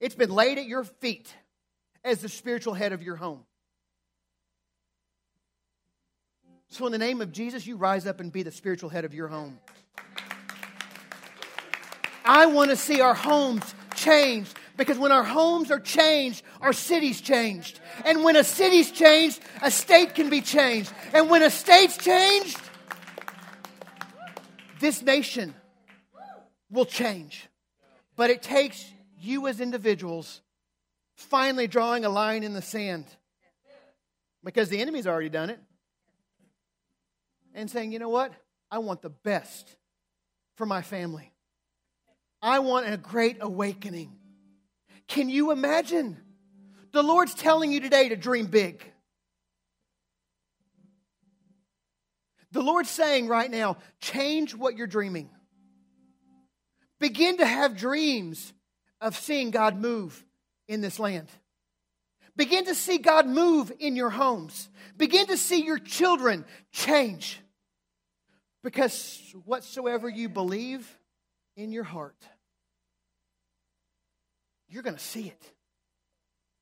[0.01, 1.33] it's been laid at your feet
[2.05, 3.45] as the spiritual head of your home.
[6.71, 9.15] So, in the name of Jesus, you rise up and be the spiritual head of
[9.15, 9.59] your home.
[12.25, 17.23] I want to see our homes changed because when our homes are changed, our city's
[17.23, 17.81] changed.
[18.05, 20.93] And when a city's changed, a state can be changed.
[21.15, 22.61] And when a state's changed,
[24.79, 25.55] this nation
[26.71, 27.49] will change.
[28.15, 28.85] But it takes
[29.19, 30.43] you as individuals
[31.17, 33.07] finally drawing a line in the sand
[34.45, 35.59] because the enemy's already done it
[37.59, 38.33] and saying, you know what?
[38.71, 39.77] I want the best
[40.57, 41.33] for my family.
[42.41, 44.13] I want a great awakening.
[45.09, 46.17] Can you imagine?
[46.93, 48.85] The Lord's telling you today to dream big.
[52.53, 55.29] The Lord's saying right now, change what you're dreaming.
[57.01, 58.53] Begin to have dreams
[59.01, 60.25] of seeing God move
[60.67, 61.29] in this land.
[62.37, 64.69] Begin to see God move in your homes.
[64.97, 67.41] Begin to see your children change.
[68.63, 70.99] Because whatsoever you believe,
[71.59, 72.17] in your heart,
[74.69, 75.53] you're going to see it.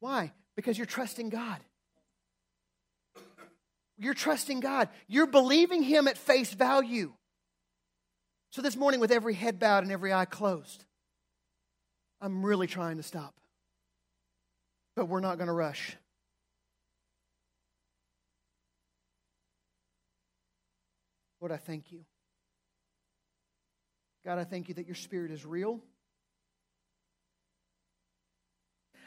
[0.01, 0.32] Why?
[0.57, 1.59] Because you're trusting God.
[3.99, 4.88] You're trusting God.
[5.07, 7.12] You're believing Him at face value.
[8.51, 10.84] So this morning, with every head bowed and every eye closed,
[12.20, 13.34] I'm really trying to stop.
[14.94, 15.94] But we're not going to rush.
[21.41, 22.05] Lord, I thank you.
[24.24, 25.80] God, I thank you that your spirit is real.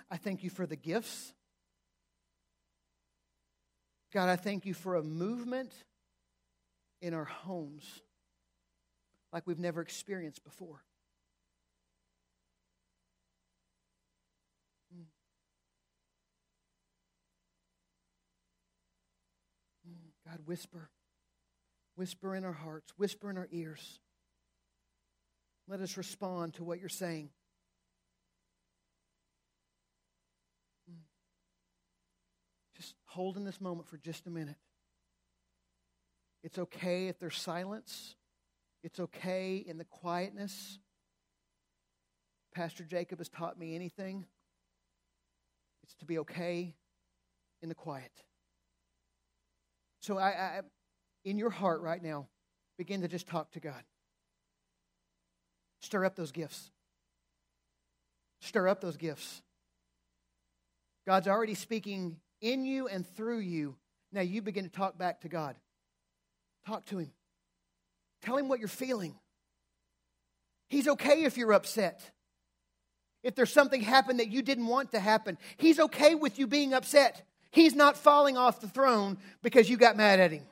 [0.10, 1.34] I thank you for the gifts.
[4.12, 5.72] God, I thank you for a movement
[7.02, 8.02] in our homes
[9.32, 10.84] like we've never experienced before.
[14.96, 15.06] Mm.
[19.88, 20.32] Mm.
[20.32, 20.90] God, whisper.
[22.00, 24.00] Whisper in our hearts, whisper in our ears.
[25.68, 27.30] Let us respond to what you're saying.
[30.90, 31.02] Mm.
[32.78, 34.56] Just hold in this moment for just a minute.
[36.42, 38.16] It's okay if there's silence.
[38.82, 40.80] It's okay in the quietness.
[42.56, 44.26] Pastor Jacob has taught me anything.
[45.84, 46.76] It's to be okay
[47.62, 48.24] in the quiet.
[50.00, 50.62] So I, I
[51.26, 52.28] in your heart right now,
[52.78, 53.84] begin to just talk to God.
[55.82, 56.72] Stir up those gifts.
[58.42, 59.42] Stir up those gifts.
[61.06, 63.76] God's already speaking in you and through you.
[64.12, 65.56] Now you begin to talk back to God.
[66.66, 67.12] Talk to Him.
[68.22, 69.16] Tell Him what you're feeling.
[70.70, 72.12] He's okay if you're upset.
[73.24, 76.74] If there's something happened that you didn't want to happen, He's okay with you being
[76.74, 77.26] upset.
[77.52, 80.44] He's not falling off the throne because you got mad at Him.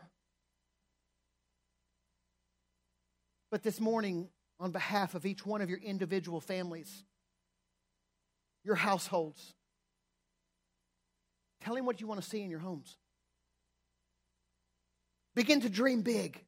[3.49, 4.29] But this morning,
[4.59, 7.03] on behalf of each one of your individual families,
[8.63, 9.53] your households,
[11.61, 12.97] tell him what you want to see in your homes.
[15.35, 16.43] Begin to dream big.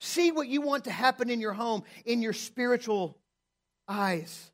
[0.00, 3.18] See what you want to happen in your home, in your spiritual
[3.86, 4.50] eyes.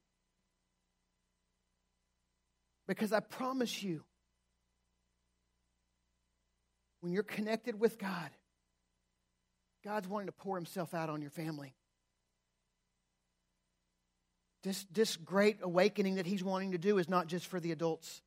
[2.87, 4.03] Because I promise you,
[7.01, 8.31] when you're connected with God,
[9.85, 11.75] God's wanting to pour himself out on your family.
[14.63, 18.23] This, this great awakening that he's wanting to do is not just for the adults,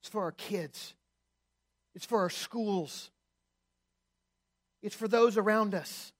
[0.00, 0.94] it's for our kids,
[1.94, 3.10] it's for our schools,
[4.82, 6.12] it's for those around us.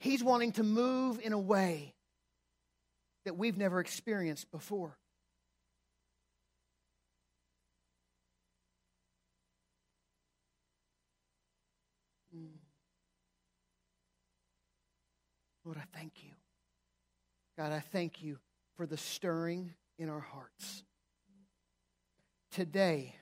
[0.00, 1.94] He's wanting to move in a way
[3.24, 4.96] that we've never experienced before.
[15.68, 16.30] Lord, I thank you.
[17.58, 18.38] God, I thank you
[18.78, 20.82] for the stirring in our hearts.
[22.50, 23.14] Today,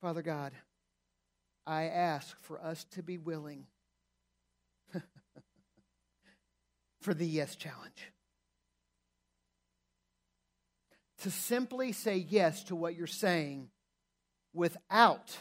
[0.00, 0.52] Father God,
[1.66, 3.66] I ask for us to be willing
[7.02, 8.12] for the yes challenge.
[11.18, 13.68] To simply say yes to what you're saying
[14.54, 15.36] without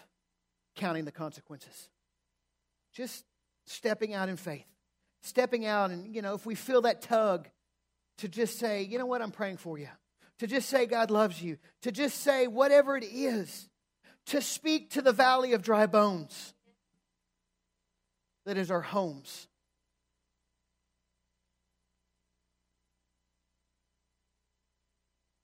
[0.76, 1.88] counting the consequences.
[2.98, 3.26] Just
[3.68, 4.66] stepping out in faith.
[5.22, 7.48] Stepping out, and, you know, if we feel that tug
[8.18, 9.90] to just say, you know what, I'm praying for you.
[10.40, 11.58] To just say, God loves you.
[11.84, 13.70] To just say, whatever it is.
[14.28, 16.56] To speak to the valley of dry bones
[18.48, 19.48] that is our homes.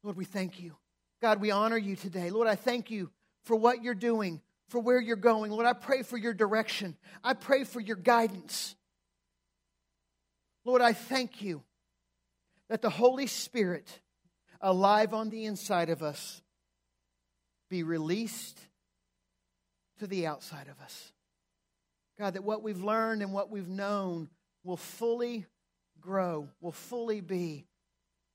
[0.02, 0.76] Lord, we thank you.
[1.22, 2.32] God, we honor you today.
[2.32, 3.12] Lord, I thank you
[3.44, 5.52] for what you're doing for where you're going.
[5.52, 6.96] Lord, I pray for your direction.
[7.24, 8.76] I pray for your guidance.
[10.66, 11.64] Lord, I thank you
[12.70, 14.00] that the Holy Spirit,
[14.62, 16.42] alive on the inside of us,
[17.70, 18.60] be released
[20.00, 21.12] to the outside of us.
[22.18, 24.30] God, that what we've learned and what we've known
[24.64, 25.46] will fully
[26.00, 27.66] grow, will fully be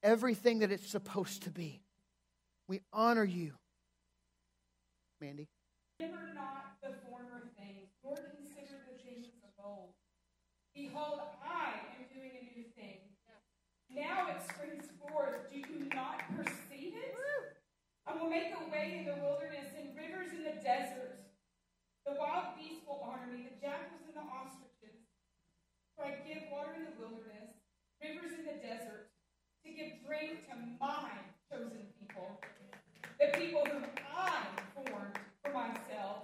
[0.02, 1.80] everything that it's supposed to be.
[2.66, 3.52] We honor you.
[5.20, 5.48] Mandy.
[5.98, 9.98] Remember not the former things, nor consider the things of old.
[10.70, 13.02] Behold, I am doing a new thing.
[13.90, 15.50] Now it springs forth.
[15.50, 17.18] Do you not perceive it?
[18.06, 21.18] I will make a way in the wilderness and rivers in the desert.
[22.06, 25.02] The wild beasts will honor me, the jackals and the ostriches.
[25.98, 27.58] For I give water in the wilderness,
[27.98, 29.10] rivers in the desert,
[29.66, 31.10] to give drink to my
[31.50, 32.38] chosen people,
[33.18, 33.82] the people whom
[34.14, 34.46] I
[34.78, 36.22] formed for myself,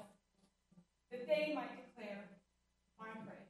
[1.10, 2.24] that they might declare
[2.98, 3.44] my praise.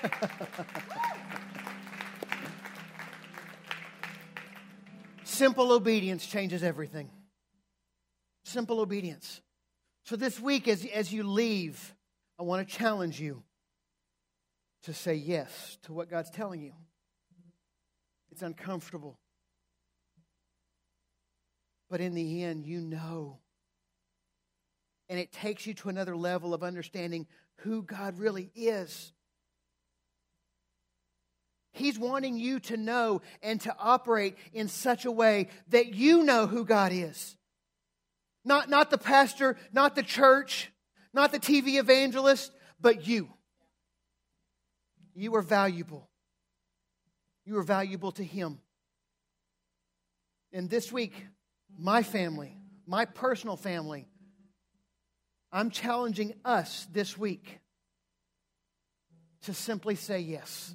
[5.24, 7.10] Simple obedience changes everything.
[8.44, 9.40] Simple obedience.
[10.04, 11.94] So this week, as, as you leave,
[12.38, 13.42] I want to challenge you
[14.84, 16.72] to say yes to what God's telling you.
[18.30, 19.18] It's uncomfortable.
[21.90, 23.38] But in the end, you know.
[25.08, 27.26] And it takes you to another level of understanding
[27.58, 29.12] who God really is.
[31.72, 36.46] He's wanting you to know and to operate in such a way that you know
[36.46, 37.36] who God is.
[38.44, 40.70] Not, not the pastor, not the church,
[41.12, 43.28] not the TV evangelist, but you.
[45.14, 46.08] You are valuable.
[47.44, 48.60] You are valuable to Him.
[50.52, 51.26] And this week,
[51.78, 52.56] my family,
[52.86, 54.08] my personal family,
[55.52, 57.60] I'm challenging us this week
[59.42, 60.74] to simply say yes.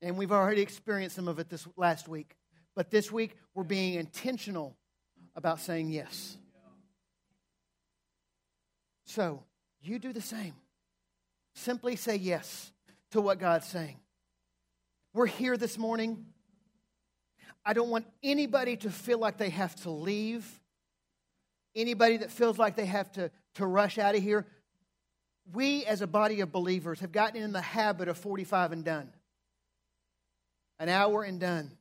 [0.00, 2.36] And we've already experienced some of it this last week.
[2.76, 4.76] But this week, we're being intentional
[5.34, 6.36] about saying yes.
[9.04, 9.42] So,
[9.80, 10.54] you do the same.
[11.54, 12.70] Simply say yes
[13.10, 13.96] to what God's saying.
[15.12, 16.26] We're here this morning.
[17.64, 20.48] I don't want anybody to feel like they have to leave.
[21.74, 24.46] Anybody that feels like they have to, to rush out of here.
[25.52, 29.12] We, as a body of believers, have gotten in the habit of 45 and done
[30.78, 31.72] an hour and done.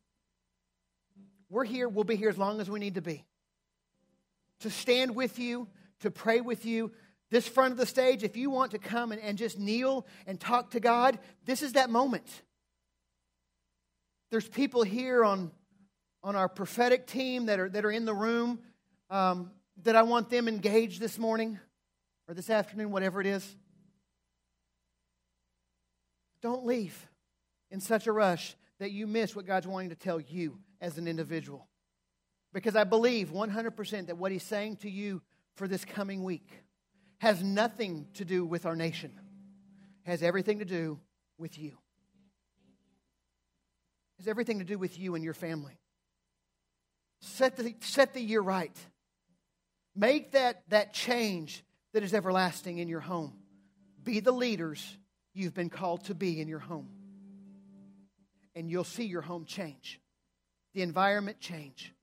[1.49, 3.24] We're here, we'll be here as long as we need to be.
[4.61, 5.68] To stand with you,
[6.01, 6.91] to pray with you.
[7.30, 10.39] This front of the stage, if you want to come and, and just kneel and
[10.39, 12.26] talk to God, this is that moment.
[14.30, 15.51] There's people here on,
[16.23, 18.59] on our prophetic team that are, that are in the room
[19.09, 19.51] um,
[19.84, 21.59] that I want them engaged this morning
[22.28, 23.55] or this afternoon, whatever it is.
[26.41, 27.07] Don't leave
[27.71, 31.07] in such a rush that you miss what God's wanting to tell you as an
[31.07, 31.67] individual.
[32.53, 35.21] Because I believe 100% that what He's saying to you
[35.55, 36.49] for this coming week
[37.19, 39.11] has nothing to do with our nation,
[40.05, 40.99] it has everything to do
[41.38, 41.78] with you.
[44.18, 45.80] Has everything to do with you and your family.
[47.22, 48.76] Set the, set the year right.
[49.95, 51.63] Make that, that change
[51.93, 53.34] that is everlasting in your home.
[54.03, 54.97] Be the leaders
[55.34, 56.89] you've been called to be in your home
[58.55, 59.99] and you'll see your home change,
[60.74, 61.93] the environment change.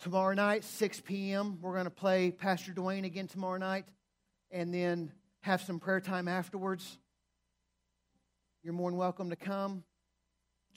[0.00, 3.84] Tomorrow night, 6 p.m., we're going to play Pastor Dwayne again tomorrow night
[4.50, 6.98] and then have some prayer time afterwards.
[8.62, 9.84] You're more than welcome to come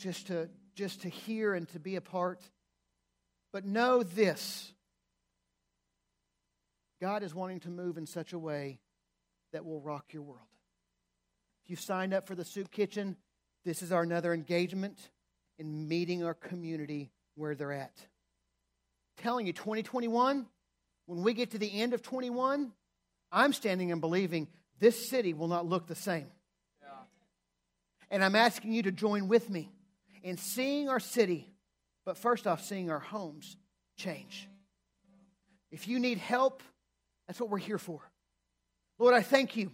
[0.01, 2.41] just to, just to hear and to be a part.
[3.53, 4.73] But know this
[6.99, 8.79] God is wanting to move in such a way
[9.53, 10.39] that will rock your world.
[11.63, 13.17] If you've signed up for the soup kitchen,
[13.65, 14.97] this is our another engagement
[15.57, 17.93] in meeting our community where they're at.
[19.17, 20.45] I'm telling you, 2021,
[21.07, 22.71] when we get to the end of 21,
[23.31, 24.47] I'm standing and believing
[24.79, 26.27] this city will not look the same.
[26.81, 26.89] Yeah.
[28.09, 29.71] And I'm asking you to join with me
[30.23, 31.53] in seeing our city,
[32.05, 33.57] but first off, seeing our homes
[33.97, 34.47] change.
[35.71, 36.63] If you need help,
[37.27, 38.01] that's what we're here for.
[38.99, 39.71] Lord, I thank you.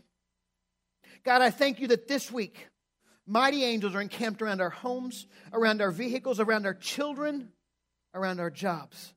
[1.24, 2.68] God, I thank you that this week
[3.30, 7.50] Mighty angels are encamped around our homes, around our vehicles, around our children,
[8.14, 9.14] around our jobs.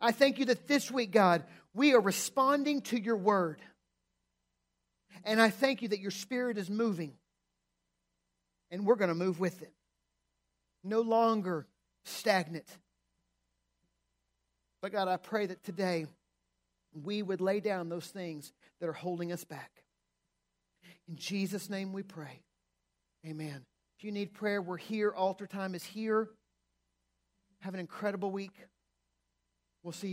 [0.00, 1.42] I thank you that this week, God,
[1.74, 3.60] we are responding to your word.
[5.24, 7.14] And I thank you that your spirit is moving.
[8.70, 9.72] And we're going to move with it.
[10.82, 11.66] No longer
[12.04, 12.66] stagnant.
[14.82, 16.06] But God, I pray that today
[16.92, 19.84] we would lay down those things that are holding us back.
[21.08, 22.42] In Jesus' name we pray.
[23.26, 23.64] Amen.
[23.98, 25.12] If you need prayer, we're here.
[25.12, 26.30] Altar time is here.
[27.60, 28.54] Have an incredible week.
[29.82, 30.08] We'll see you.